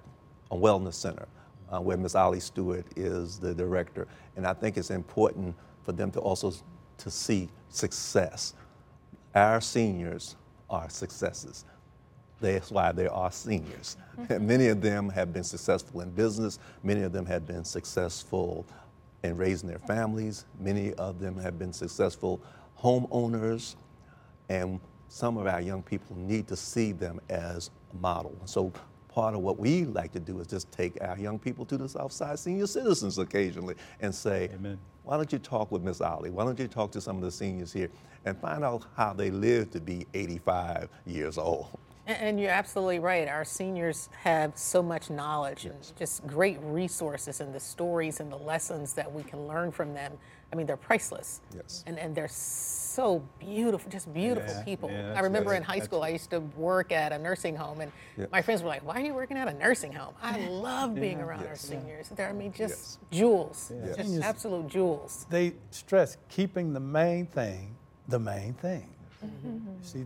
Wellness 0.51 0.93
Center, 0.93 1.27
uh, 1.71 1.79
where 1.79 1.97
Ms. 1.97 2.15
Ollie 2.15 2.39
Stewart 2.39 2.85
is 2.95 3.39
the 3.39 3.53
director. 3.53 4.07
And 4.35 4.45
I 4.47 4.53
think 4.53 4.77
it's 4.77 4.91
important 4.91 5.55
for 5.83 5.91
them 5.91 6.11
to 6.11 6.19
also 6.19 6.53
to 6.99 7.11
see 7.11 7.49
success. 7.73 8.53
Our 9.33 9.61
seniors 9.61 10.35
are 10.69 10.89
successes. 10.89 11.65
That's 12.39 12.71
why 12.71 12.91
they 12.91 13.07
are 13.07 13.31
seniors. 13.31 13.97
Mm-hmm. 14.19 14.33
And 14.33 14.47
many 14.47 14.67
of 14.67 14.81
them 14.81 15.09
have 15.09 15.31
been 15.31 15.43
successful 15.43 16.01
in 16.01 16.11
business. 16.11 16.59
Many 16.83 17.03
of 17.03 17.13
them 17.13 17.25
have 17.25 17.47
been 17.47 17.63
successful 17.63 18.65
in 19.23 19.37
raising 19.37 19.69
their 19.69 19.79
families. 19.79 20.45
Many 20.59 20.93
of 20.95 21.19
them 21.19 21.37
have 21.37 21.57
been 21.57 21.71
successful 21.71 22.41
homeowners. 22.77 23.75
And 24.49 24.79
some 25.07 25.37
of 25.37 25.47
our 25.47 25.61
young 25.61 25.81
people 25.83 26.17
need 26.17 26.47
to 26.49 26.55
see 26.55 26.91
them 26.91 27.21
as 27.29 27.71
a 27.93 27.97
model. 27.97 28.35
So 28.45 28.73
part 29.07 29.35
of 29.35 29.41
what 29.41 29.57
we 29.57 29.85
like 29.85 30.11
to 30.11 30.19
do 30.19 30.39
is 30.39 30.47
just 30.47 30.71
take 30.71 30.97
our 31.01 31.17
young 31.17 31.39
people 31.39 31.65
to 31.65 31.77
the 31.77 31.87
Southside 31.87 32.39
senior 32.39 32.67
citizens 32.67 33.17
occasionally 33.17 33.75
and 34.01 34.13
say, 34.13 34.49
Amen. 34.53 34.77
Why 35.03 35.17
don't 35.17 35.31
you 35.31 35.39
talk 35.39 35.71
with 35.71 35.83
Miss 35.83 36.01
Ollie? 36.01 36.29
Why 36.29 36.45
don't 36.45 36.59
you 36.59 36.67
talk 36.67 36.91
to 36.93 37.01
some 37.01 37.17
of 37.17 37.23
the 37.23 37.31
seniors 37.31 37.73
here 37.73 37.89
and 38.25 38.37
find 38.39 38.63
out 38.63 38.85
how 38.95 39.13
they 39.13 39.31
live 39.31 39.71
to 39.71 39.81
be 39.81 40.07
85 40.13 40.89
years 41.05 41.37
old? 41.37 41.77
And, 42.05 42.17
and 42.21 42.39
you're 42.39 42.51
absolutely 42.51 42.99
right. 42.99 43.27
Our 43.27 43.45
seniors 43.45 44.09
have 44.23 44.57
so 44.57 44.81
much 44.83 45.09
knowledge 45.09 45.65
and 45.65 45.75
just 45.97 46.25
great 46.27 46.57
resources 46.61 47.39
and 47.41 47.53
the 47.53 47.59
stories 47.59 48.19
and 48.19 48.31
the 48.31 48.37
lessons 48.37 48.93
that 48.93 49.11
we 49.11 49.23
can 49.23 49.47
learn 49.47 49.71
from 49.71 49.93
them. 49.93 50.13
I 50.51 50.55
mean, 50.55 50.67
they're 50.67 50.77
priceless. 50.77 51.41
Yes. 51.55 51.83
And, 51.87 51.97
and 51.97 52.13
they're 52.13 52.27
so 52.27 53.23
beautiful, 53.39 53.89
just 53.91 54.13
beautiful 54.13 54.53
Yeah, 54.53 54.63
people. 54.63 54.91
yeah, 54.91 55.15
I 55.17 55.21
remember 55.21 55.49
that's- 55.49 55.57
in 55.67 55.79
high 55.79 55.83
school, 55.83 56.03
I 56.03 56.09
used 56.09 56.29
to 56.29 56.41
work 56.41 56.91
at 56.91 57.11
a 57.11 57.17
nursing 57.17 57.55
home, 57.55 57.81
and 57.81 57.91
Yeah. 58.17 58.27
my 58.31 58.43
friends 58.43 58.61
were 58.61 58.69
like, 58.69 58.85
Why 58.85 58.97
are 59.01 59.05
you 59.05 59.15
working 59.15 59.35
at 59.35 59.47
a 59.47 59.53
nursing 59.53 59.91
home? 59.93 60.13
I 60.21 60.39
love 60.49 60.93
being 60.93 61.19
around 61.21 61.39
our 61.45 61.53
Yes. 61.53 61.61
seniors. 61.61 62.09
They're, 62.09 62.29
I 62.29 62.33
mean, 62.33 62.51
just 62.53 62.69
Yes. 62.69 62.97
jewels, 63.19 63.71
Yes. 63.73 63.95
just 63.95 64.09
Seniors- 64.09 64.23
absolute 64.23 64.67
jewels. 64.67 65.25
They 65.31 65.53
stress 65.71 66.17
keeping 66.29 66.73
the 66.73 66.79
main 66.79 67.25
thing 67.25 67.75
the 68.09 68.19
main 68.19 68.53
thing. 68.53 68.89
Mm-hmm. 69.25 69.59
See, 69.81 70.03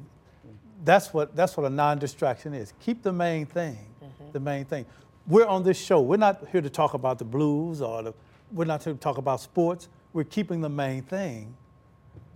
that's 0.83 1.13
what 1.13 1.35
that's 1.35 1.57
what 1.57 1.65
a 1.65 1.69
non-distraction 1.69 2.53
is. 2.53 2.73
Keep 2.79 3.03
the 3.03 3.13
main 3.13 3.45
thing 3.45 3.77
mm-hmm. 4.03 4.31
the 4.31 4.39
main 4.39 4.65
thing. 4.65 4.85
We're 5.27 5.45
on 5.45 5.63
this 5.63 5.79
show. 5.79 6.01
We're 6.01 6.17
not 6.17 6.47
here 6.51 6.61
to 6.61 6.69
talk 6.69 6.93
about 6.93 7.19
the 7.19 7.25
blues 7.25 7.81
or 7.81 8.03
the. 8.03 8.13
We're 8.51 8.65
not 8.65 8.83
here 8.83 8.93
to 8.93 8.99
talk 8.99 9.17
about 9.17 9.41
sports. 9.41 9.89
We're 10.13 10.23
keeping 10.23 10.61
the 10.61 10.69
main 10.69 11.03
thing 11.03 11.55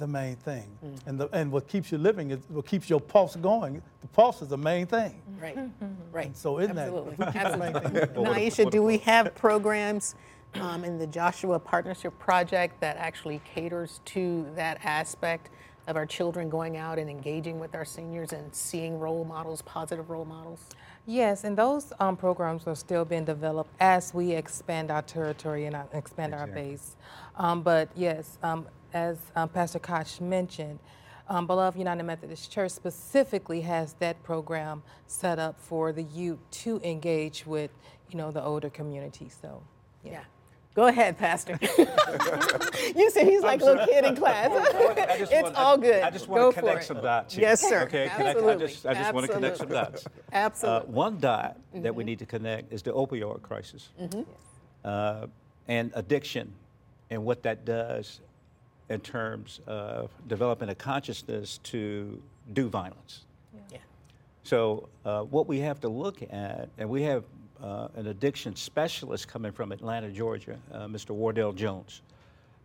the 0.02 0.08
main 0.08 0.36
thing. 0.36 0.68
Mm. 0.84 1.00
And 1.06 1.20
the, 1.20 1.30
and 1.32 1.52
what 1.52 1.68
keeps 1.68 1.92
you 1.92 2.00
living 2.00 2.32
is 2.32 2.40
what 2.50 2.66
keeps 2.66 2.90
your 2.90 3.00
pulse 3.00 3.36
going. 3.36 3.82
The 4.02 4.08
pulse 4.08 4.42
is 4.42 4.48
the 4.48 4.58
main 4.58 4.88
thing. 4.88 5.22
Mm-hmm. 5.30 5.44
Right, 5.44 5.58
mm-hmm. 5.58 5.86
right. 6.12 6.36
So 6.36 6.60
isn't 6.60 6.76
that- 6.76 6.88
Absolutely. 6.88 7.14
if 7.14 7.20
we 7.20 7.26
keep 7.26 7.52
the 7.52 7.58
main 7.58 7.76
Absolutely. 7.76 8.26
Niesha, 8.26 8.72
do 8.72 8.82
we 8.82 8.98
have 8.98 9.34
programs 9.36 10.16
um, 10.56 10.84
in 10.84 10.98
the 10.98 11.06
Joshua 11.06 11.60
Partnership 11.60 12.18
Project 12.18 12.82
that 12.82 12.98
actually 12.98 13.42
caters 13.46 14.02
to 14.06 14.48
that 14.56 14.80
aspect 14.84 15.52
of 15.88 15.96
our 15.96 16.06
children 16.06 16.50
going 16.50 16.78
out 16.78 17.00
and 17.00 17.10
engaging 17.10 17.60
with 17.60 17.76
our 17.76 17.86
seniors 17.86 18.34
and 18.34 18.54
seeing 18.54 19.00
role 19.00 19.26
models, 19.26 19.62
positive 19.64 20.10
role 20.10 20.26
models? 20.26 20.62
Yes, 21.06 21.44
and 21.44 21.58
those 21.58 21.92
um, 22.00 22.16
programs 22.16 22.68
are 22.68 22.76
still 22.76 23.06
being 23.06 23.26
developed 23.26 23.72
as 23.80 24.14
we 24.14 24.34
expand 24.34 24.92
our 24.92 25.02
territory 25.02 25.66
and 25.66 25.76
expand 25.94 26.34
our 26.34 26.48
base. 26.48 26.96
Um, 27.38 27.64
but 27.64 27.90
yes, 27.96 28.38
um, 28.44 28.68
as 28.94 29.18
um, 29.36 29.50
Pastor 29.50 29.80
Kosh 29.80 30.20
mentioned, 30.22 30.80
um, 31.28 31.48
Beloved 31.48 31.78
United 31.78 32.04
Methodist 32.04 32.52
Church 32.52 32.72
specifically 32.72 33.62
has 33.62 33.94
that 33.94 34.22
program 34.22 34.84
set 35.08 35.40
up 35.40 35.60
for 35.60 35.92
the 35.92 36.04
youth 36.04 36.40
to 36.52 36.80
engage 36.84 37.48
with, 37.48 37.72
you 38.10 38.18
know, 38.18 38.32
the 38.32 38.44
older 38.44 38.70
community. 38.70 39.30
So, 39.42 39.64
yeah. 40.04 40.12
Yeah. 40.12 40.24
Go 40.74 40.88
ahead, 40.88 41.18
Pastor. 41.18 41.60
you 42.96 43.10
said 43.12 43.28
he's 43.28 43.42
like 43.42 43.62
a 43.62 43.66
little 43.66 43.86
kid 43.86 44.06
in 44.06 44.16
class. 44.16 44.50
It's 45.32 45.44
want- 45.44 45.56
all 45.56 45.78
good. 45.78 46.02
I 46.02 46.10
just 46.10 46.28
Go 46.28 46.34
want 46.34 46.56
to 46.56 46.62
connect 46.62 46.86
some 46.86 47.02
dots 47.02 47.34
here. 47.36 47.42
Yes, 47.44 47.62
sir. 47.62 47.82
Okay, 47.84 48.10
Can 48.16 48.22
I- 48.22 48.30
I, 48.30 48.32
Absolutely. 48.32 48.68
just, 48.68 48.86
I 48.86 48.94
just 48.94 49.14
want 49.14 49.26
to 49.28 49.34
connect 49.34 49.58
some 49.58 49.68
Absolutely. 49.72 49.92
dots. 49.92 50.06
Absolutely. 50.32 50.88
Uh, 50.90 50.92
one 50.92 51.18
dot 51.20 51.58
that 51.76 51.94
we 51.94 52.04
need 52.06 52.20
to 52.20 52.26
connect 52.26 52.72
is 52.72 52.82
the 52.84 52.92
opioid 52.92 53.42
crisis 53.42 53.90
Mm-hmm. 54.02 54.22
uh, 54.86 55.28
and 55.68 55.92
addiction 55.96 56.54
and 57.10 57.24
what 57.26 57.44
that 57.44 57.66
does 57.66 58.22
in 58.90 59.00
terms 59.02 59.60
of 59.68 60.10
developing 60.28 60.70
a 60.70 60.76
consciousness 60.76 61.60
to 61.64 62.22
do 62.54 62.70
violence. 62.70 63.26
Yeah. 63.72 63.78
So 64.44 64.88
uh, 65.06 65.22
what 65.24 65.48
we 65.48 65.60
have 65.60 65.82
to 65.82 65.90
look 65.90 66.22
at, 66.24 66.70
and 66.78 66.90
we 66.90 67.04
have 67.04 67.24
uh, 67.62 67.88
an 67.96 68.08
addiction 68.08 68.56
specialist 68.56 69.28
coming 69.28 69.52
from 69.52 69.72
Atlanta, 69.72 70.10
Georgia, 70.10 70.58
uh, 70.72 70.86
Mr. 70.86 71.12
Wardell 71.12 71.54
Jones, 71.54 72.02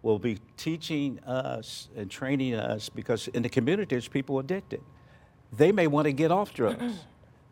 will 0.02 0.18
be 0.18 0.38
teaching 0.56 1.18
us 1.20 1.88
and 1.96 2.11
training 2.11 2.54
us 2.54 2.88
because 2.88 3.28
in 3.28 3.42
the 3.42 3.48
community 3.48 3.94
there's 3.94 4.09
people 4.09 4.38
addicted. 4.38 4.80
They 5.52 5.72
may 5.72 5.87
want 5.87 6.06
to 6.06 6.12
get 6.12 6.30
off 6.30 6.54
drugs. 6.54 7.04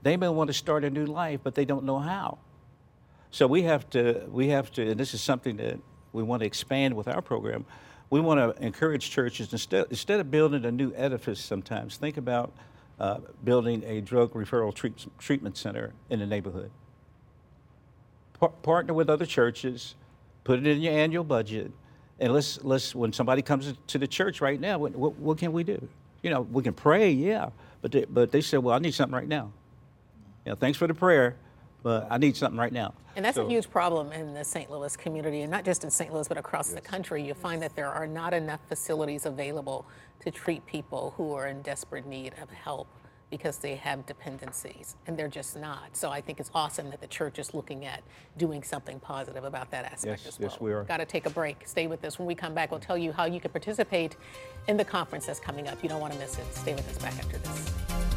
they 0.03 0.17
may 0.17 0.29
want 0.29 0.49
to 0.49 0.55
start 0.55 0.85
a 0.85 0.91
new 0.91 1.07
life, 1.07 1.41
but 1.43 1.55
they 1.55 1.65
don't 1.65 1.85
know 1.85 1.99
how. 1.99 2.39
So 3.31 3.47
we 3.47 3.63
have 3.63 3.91
to, 3.91 4.23
we 4.31 4.49
have 4.49 4.71
to, 4.73 4.91
and 4.91 5.01
this 5.01 5.15
is 5.15 5.21
something 5.21 5.57
that 5.57 5.79
we 6.13 6.23
want 6.23 6.41
to 6.41 6.47
expand 6.47 6.95
with 6.95 7.09
our 7.09 7.21
program. 7.21 7.65
We 8.11 8.21
want 8.21 8.39
to 8.39 8.65
encourage 8.65 9.11
churches 9.11 9.53
instead, 9.53 9.87
instead 9.91 10.21
of 10.21 10.31
building 10.31 10.65
a 10.65 10.71
new 10.71 10.93
edifice. 10.95 11.41
Sometimes 11.41 11.97
think 11.97 12.17
about 12.17 12.53
uh, 13.01 13.19
building 13.43 13.83
a 13.85 14.01
drug 14.01 14.33
referral 14.35 14.73
treat, 14.73 15.07
treatment 15.19 15.57
center 15.57 15.93
in 16.11 16.21
the 16.21 16.27
neighborhood. 16.27 16.71
Par- 18.45 18.53
partner 18.63 18.93
with 18.93 19.09
other 19.09 19.25
churches, 19.25 19.95
put 20.45 20.59
it 20.59 20.67
in 20.67 20.83
your 20.83 20.93
annual 20.93 21.25
budget, 21.25 21.73
and 22.21 22.31
let's 22.31 22.63
let's 22.63 22.95
when 22.95 23.11
somebody 23.11 23.41
comes 23.41 23.73
to 23.87 23.97
the 23.99 24.07
church 24.07 24.43
right 24.43 24.61
now, 24.61 24.77
what, 24.77 24.95
what, 24.95 25.15
what 25.17 25.39
can 25.39 25.51
we 25.51 25.65
do? 25.65 25.89
You 26.23 26.29
know, 26.29 26.43
we 26.43 26.63
can 26.63 26.75
pray, 26.75 27.11
yeah, 27.11 27.49
but 27.81 27.91
they, 27.93 28.05
but 28.05 28.33
they 28.33 28.43
said, 28.43 28.59
well, 28.59 28.75
I 28.75 28.81
need 28.81 28.93
something 28.93 29.15
right 29.15 29.27
now. 29.29 29.51
You 30.45 30.53
know, 30.53 30.57
thanks 30.57 30.77
for 30.77 30.87
the 30.87 30.93
prayer, 30.93 31.37
but 31.83 32.07
I 32.11 32.19
need 32.19 32.37
something 32.37 32.59
right 32.59 32.73
now. 32.73 32.93
And 33.17 33.25
that's 33.25 33.37
So- 33.37 33.47
a 33.47 33.49
huge 33.49 33.71
problem 33.71 34.13
in 34.13 34.35
the 34.35 34.45
St. 34.45 34.71
Louis 34.71 34.95
community, 34.95 35.41
and 35.41 35.51
not 35.51 35.65
just 35.65 35.83
in 35.83 35.91
St. 35.91 36.13
Louis, 36.13 36.29
but 36.29 36.37
across 36.37 36.69
the 36.69 36.83
country. 36.83 37.23
You 37.23 37.33
find 37.33 37.63
that 37.63 37.75
there 37.75 37.89
are 37.91 38.07
not 38.07 38.35
enough 38.35 38.61
facilities 38.69 39.25
available 39.25 39.87
to 40.21 40.31
treat 40.31 40.67
people 40.67 41.15
who 41.17 41.33
are 41.33 41.47
in 41.47 41.63
desperate 41.63 42.05
need 42.05 42.35
of 42.43 42.51
help 42.51 42.89
because 43.39 43.57
they 43.57 43.75
have 43.75 44.07
dependencies, 44.07 44.95
and 45.09 45.17
they're 45.17 45.27
just 45.27 45.57
not. 45.59 45.97
So 45.97 46.09
I 46.09 46.21
think 46.21 46.39
it's 46.39 46.53
awesome 46.55 46.89
that 46.91 47.01
the 47.01 47.09
church 47.09 47.41
is 47.41 47.53
looking 47.53 47.85
at 47.85 48.01
doing 48.39 48.63
something 48.63 49.01
positive 49.01 49.43
about 49.43 49.73
that 49.73 49.85
aspect 49.87 50.23
Yes, 50.25 50.27
as 50.35 50.39
well. 50.39 50.51
yes, 50.53 50.61
we 50.61 50.73
are. 50.73 50.85
Got 50.85 50.99
to 50.99 51.05
take 51.05 51.27
a 51.27 51.31
break. 51.31 51.67
Stay 51.67 51.89
with 51.89 52.05
us. 52.05 52.17
When 52.17 52.27
we 52.27 52.37
come 52.37 52.55
back, 52.55 52.71
we'll 52.71 52.79
tell 52.79 52.97
you 52.97 53.11
how 53.11 53.25
you 53.25 53.41
can 53.41 53.51
participate 53.51 54.15
in 54.69 54.77
the 54.77 54.85
conference 54.85 55.27
that's 55.27 55.41
coming 55.41 55.67
up. 55.67 55.83
You 55.83 55.89
don't 55.89 56.01
want 56.01 56.13
to 56.13 56.19
miss 56.21 56.39
it. 56.39 56.45
Stay 56.55 56.75
with 56.75 56.89
us 56.89 56.99
back 57.03 57.19
after 57.19 57.39
this. 57.39 58.14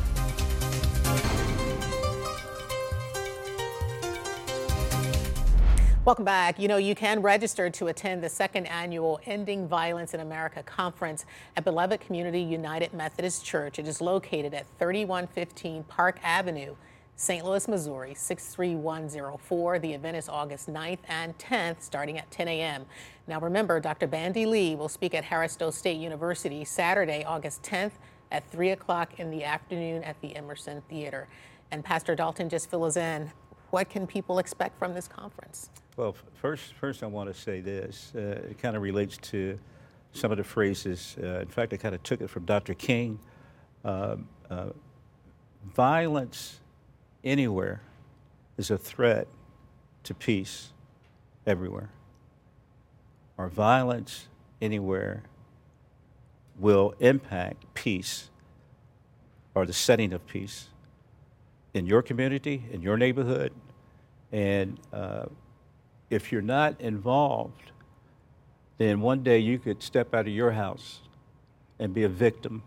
Welcome 6.08 6.24
back. 6.24 6.58
You 6.58 6.70
know, 6.70 6.78
you 6.78 6.96
can 6.96 7.22
register 7.22 7.70
to 7.70 7.88
attend 7.88 8.24
the 8.24 8.30
second 8.30 8.66
annual 8.68 9.20
Ending 9.26 9.68
Violence 9.68 10.14
in 10.14 10.22
America 10.22 10.64
conference 10.64 11.26
at 11.58 11.66
Beloved 11.66 12.00
Community 12.00 12.40
United 12.40 12.94
Methodist 12.94 13.44
Church. 13.44 13.78
It 13.78 13.90
is 13.90 14.00
located 14.00 14.54
at 14.54 14.68
3115 14.80 15.84
Park 15.84 16.18
Avenue, 16.24 16.76
St. 17.18 17.44
Louis, 17.44 17.68
Missouri, 17.68 18.14
63104. 18.14 19.80
The 19.80 19.92
event 19.92 20.16
is 20.16 20.30
August 20.30 20.70
9th 20.70 21.00
and 21.10 21.38
10th, 21.38 21.82
starting 21.82 22.18
at 22.18 22.32
10 22.32 22.48
a.m. 22.48 22.86
Now, 23.28 23.42
remember, 23.42 23.82
Dr. 23.82 24.08
Bandy 24.08 24.46
Lee 24.46 24.76
will 24.76 24.88
speak 24.88 25.14
at 25.14 25.26
Harris 25.26 25.52
Stowe 25.52 25.72
State 25.72 25.98
University 25.98 26.64
Saturday, 26.64 27.26
August 27.26 27.64
10th 27.64 27.92
at 28.32 28.50
3 28.50 28.70
o'clock 28.70 29.20
in 29.20 29.30
the 29.30 29.44
afternoon 29.44 30.06
at 30.06 30.22
the 30.22 30.38
Emerson 30.38 30.82
Theater. 30.90 31.28
And 31.70 31.84
Pastor 31.84 32.16
Dalton 32.16 32.48
just 32.48 32.70
fills 32.70 32.96
in. 32.96 33.30
What 33.70 33.90
can 33.90 34.08
people 34.08 34.40
expect 34.40 34.80
from 34.80 34.94
this 34.94 35.08
conference? 35.08 35.70
Well, 35.98 36.16
first, 36.34 36.74
first 36.74 37.04
I 37.04 37.08
want 37.08 37.34
to 37.34 37.40
say 37.40 37.60
this. 37.60 38.14
Uh, 38.16 38.20
it 38.50 38.60
kind 38.60 38.76
of 38.76 38.82
relates 38.82 39.18
to 39.18 39.60
some 40.14 40.32
of 40.32 40.38
the 40.38 40.44
phrases. 40.44 41.18
Uh, 41.22 41.40
in 41.40 41.48
fact, 41.48 41.74
I 41.74 41.78
kind 41.78 41.94
of 41.94 42.02
took 42.04 42.22
it 42.22 42.30
from 42.30 42.46
Dr. 42.46 42.74
King. 42.74 43.20
Um, 43.84 44.28
uh, 44.50 44.70
violence 45.76 46.60
anywhere 47.24 47.82
is 48.58 48.72
a 48.72 48.78
threat 48.78 49.28
to 50.04 50.14
peace 50.14 50.72
everywhere. 51.46 51.90
Or 53.38 53.50
violence 53.50 54.28
anywhere 54.62 55.24
will 56.58 56.96
impact 57.00 57.66
peace 57.74 58.30
or 59.54 59.66
the 59.66 59.74
setting 59.74 60.14
of 60.14 60.26
peace 60.26 60.70
in 61.78 61.86
your 61.86 62.02
community, 62.02 62.64
in 62.72 62.82
your 62.82 62.98
neighborhood. 62.98 63.54
And 64.32 64.80
uh, 64.92 65.26
if 66.10 66.32
you're 66.32 66.42
not 66.42 66.82
involved, 66.82 67.72
then 68.78 69.00
one 69.00 69.24
day 69.24 69.40
you 69.40 69.60
could 69.60 69.82
step 69.82 70.14
out 70.14 70.28
of 70.28 70.34
your 70.34 70.52
house 70.52 71.02
and 71.80 71.94
be 71.94 72.04
a 72.04 72.10
victim. 72.10 72.64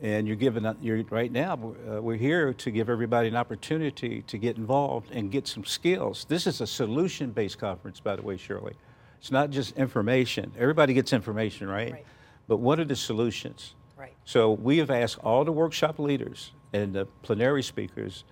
And 0.00 0.26
you're 0.26 0.36
giving, 0.36 0.64
you're, 0.80 1.02
right 1.10 1.30
now, 1.30 1.54
uh, 1.54 2.02
we're 2.02 2.16
here 2.16 2.52
to 2.52 2.70
give 2.70 2.88
everybody 2.88 3.28
an 3.28 3.36
opportunity 3.36 4.22
to 4.22 4.38
get 4.38 4.56
involved 4.56 5.10
and 5.10 5.30
get 5.30 5.48
some 5.48 5.64
skills. 5.64 6.26
This 6.28 6.46
is 6.46 6.60
a 6.60 6.66
solution 6.66 7.30
based 7.30 7.58
conference, 7.58 7.98
by 7.98 8.16
the 8.16 8.22
way, 8.22 8.36
Shirley. 8.36 8.74
It's 9.18 9.32
not 9.32 9.50
just 9.50 9.76
information. 9.76 10.52
Everybody 10.56 10.92
gets 10.92 11.12
information, 11.12 11.68
right? 11.68 11.92
Right. 11.92 12.06
But 12.46 12.58
what 12.58 12.78
are 12.78 12.84
the 12.84 12.94
solutions? 12.94 13.74
Right. 13.96 14.14
So 14.24 14.52
we 14.52 14.78
have 14.78 14.90
asked 14.90 15.18
all 15.24 15.44
the 15.44 15.52
workshop 15.52 15.98
leaders 15.98 16.52
and 16.72 16.92
the 16.92 17.06
plenary 17.22 17.62
speakers 17.62 18.24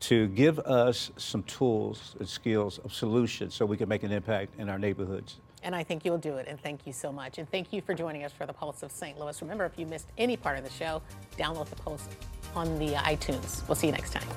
to 0.00 0.28
give 0.28 0.58
us 0.60 1.10
some 1.16 1.42
tools 1.44 2.14
and 2.18 2.28
skills 2.28 2.78
of 2.78 2.92
solutions 2.92 3.54
so 3.54 3.64
we 3.64 3.76
can 3.76 3.88
make 3.88 4.02
an 4.02 4.12
impact 4.12 4.54
in 4.58 4.68
our 4.68 4.78
neighborhoods. 4.78 5.36
And 5.62 5.74
I 5.74 5.82
think 5.82 6.04
you'll 6.04 6.18
do 6.18 6.36
it. 6.36 6.46
And 6.46 6.60
thank 6.60 6.86
you 6.86 6.92
so 6.92 7.10
much. 7.10 7.38
And 7.38 7.50
thank 7.50 7.72
you 7.72 7.80
for 7.80 7.94
joining 7.94 8.22
us 8.22 8.32
for 8.32 8.44
the 8.44 8.52
Pulse 8.52 8.82
of 8.82 8.92
St. 8.92 9.18
Louis. 9.18 9.40
Remember, 9.40 9.64
if 9.64 9.78
you 9.78 9.86
missed 9.86 10.08
any 10.18 10.36
part 10.36 10.58
of 10.58 10.64
the 10.64 10.70
show, 10.70 11.00
download 11.38 11.70
the 11.70 11.76
Pulse 11.76 12.06
on 12.54 12.78
the 12.78 12.92
iTunes. 12.92 13.66
We'll 13.66 13.76
see 13.76 13.86
you 13.86 13.92
next 13.92 14.12
time. 14.12 14.28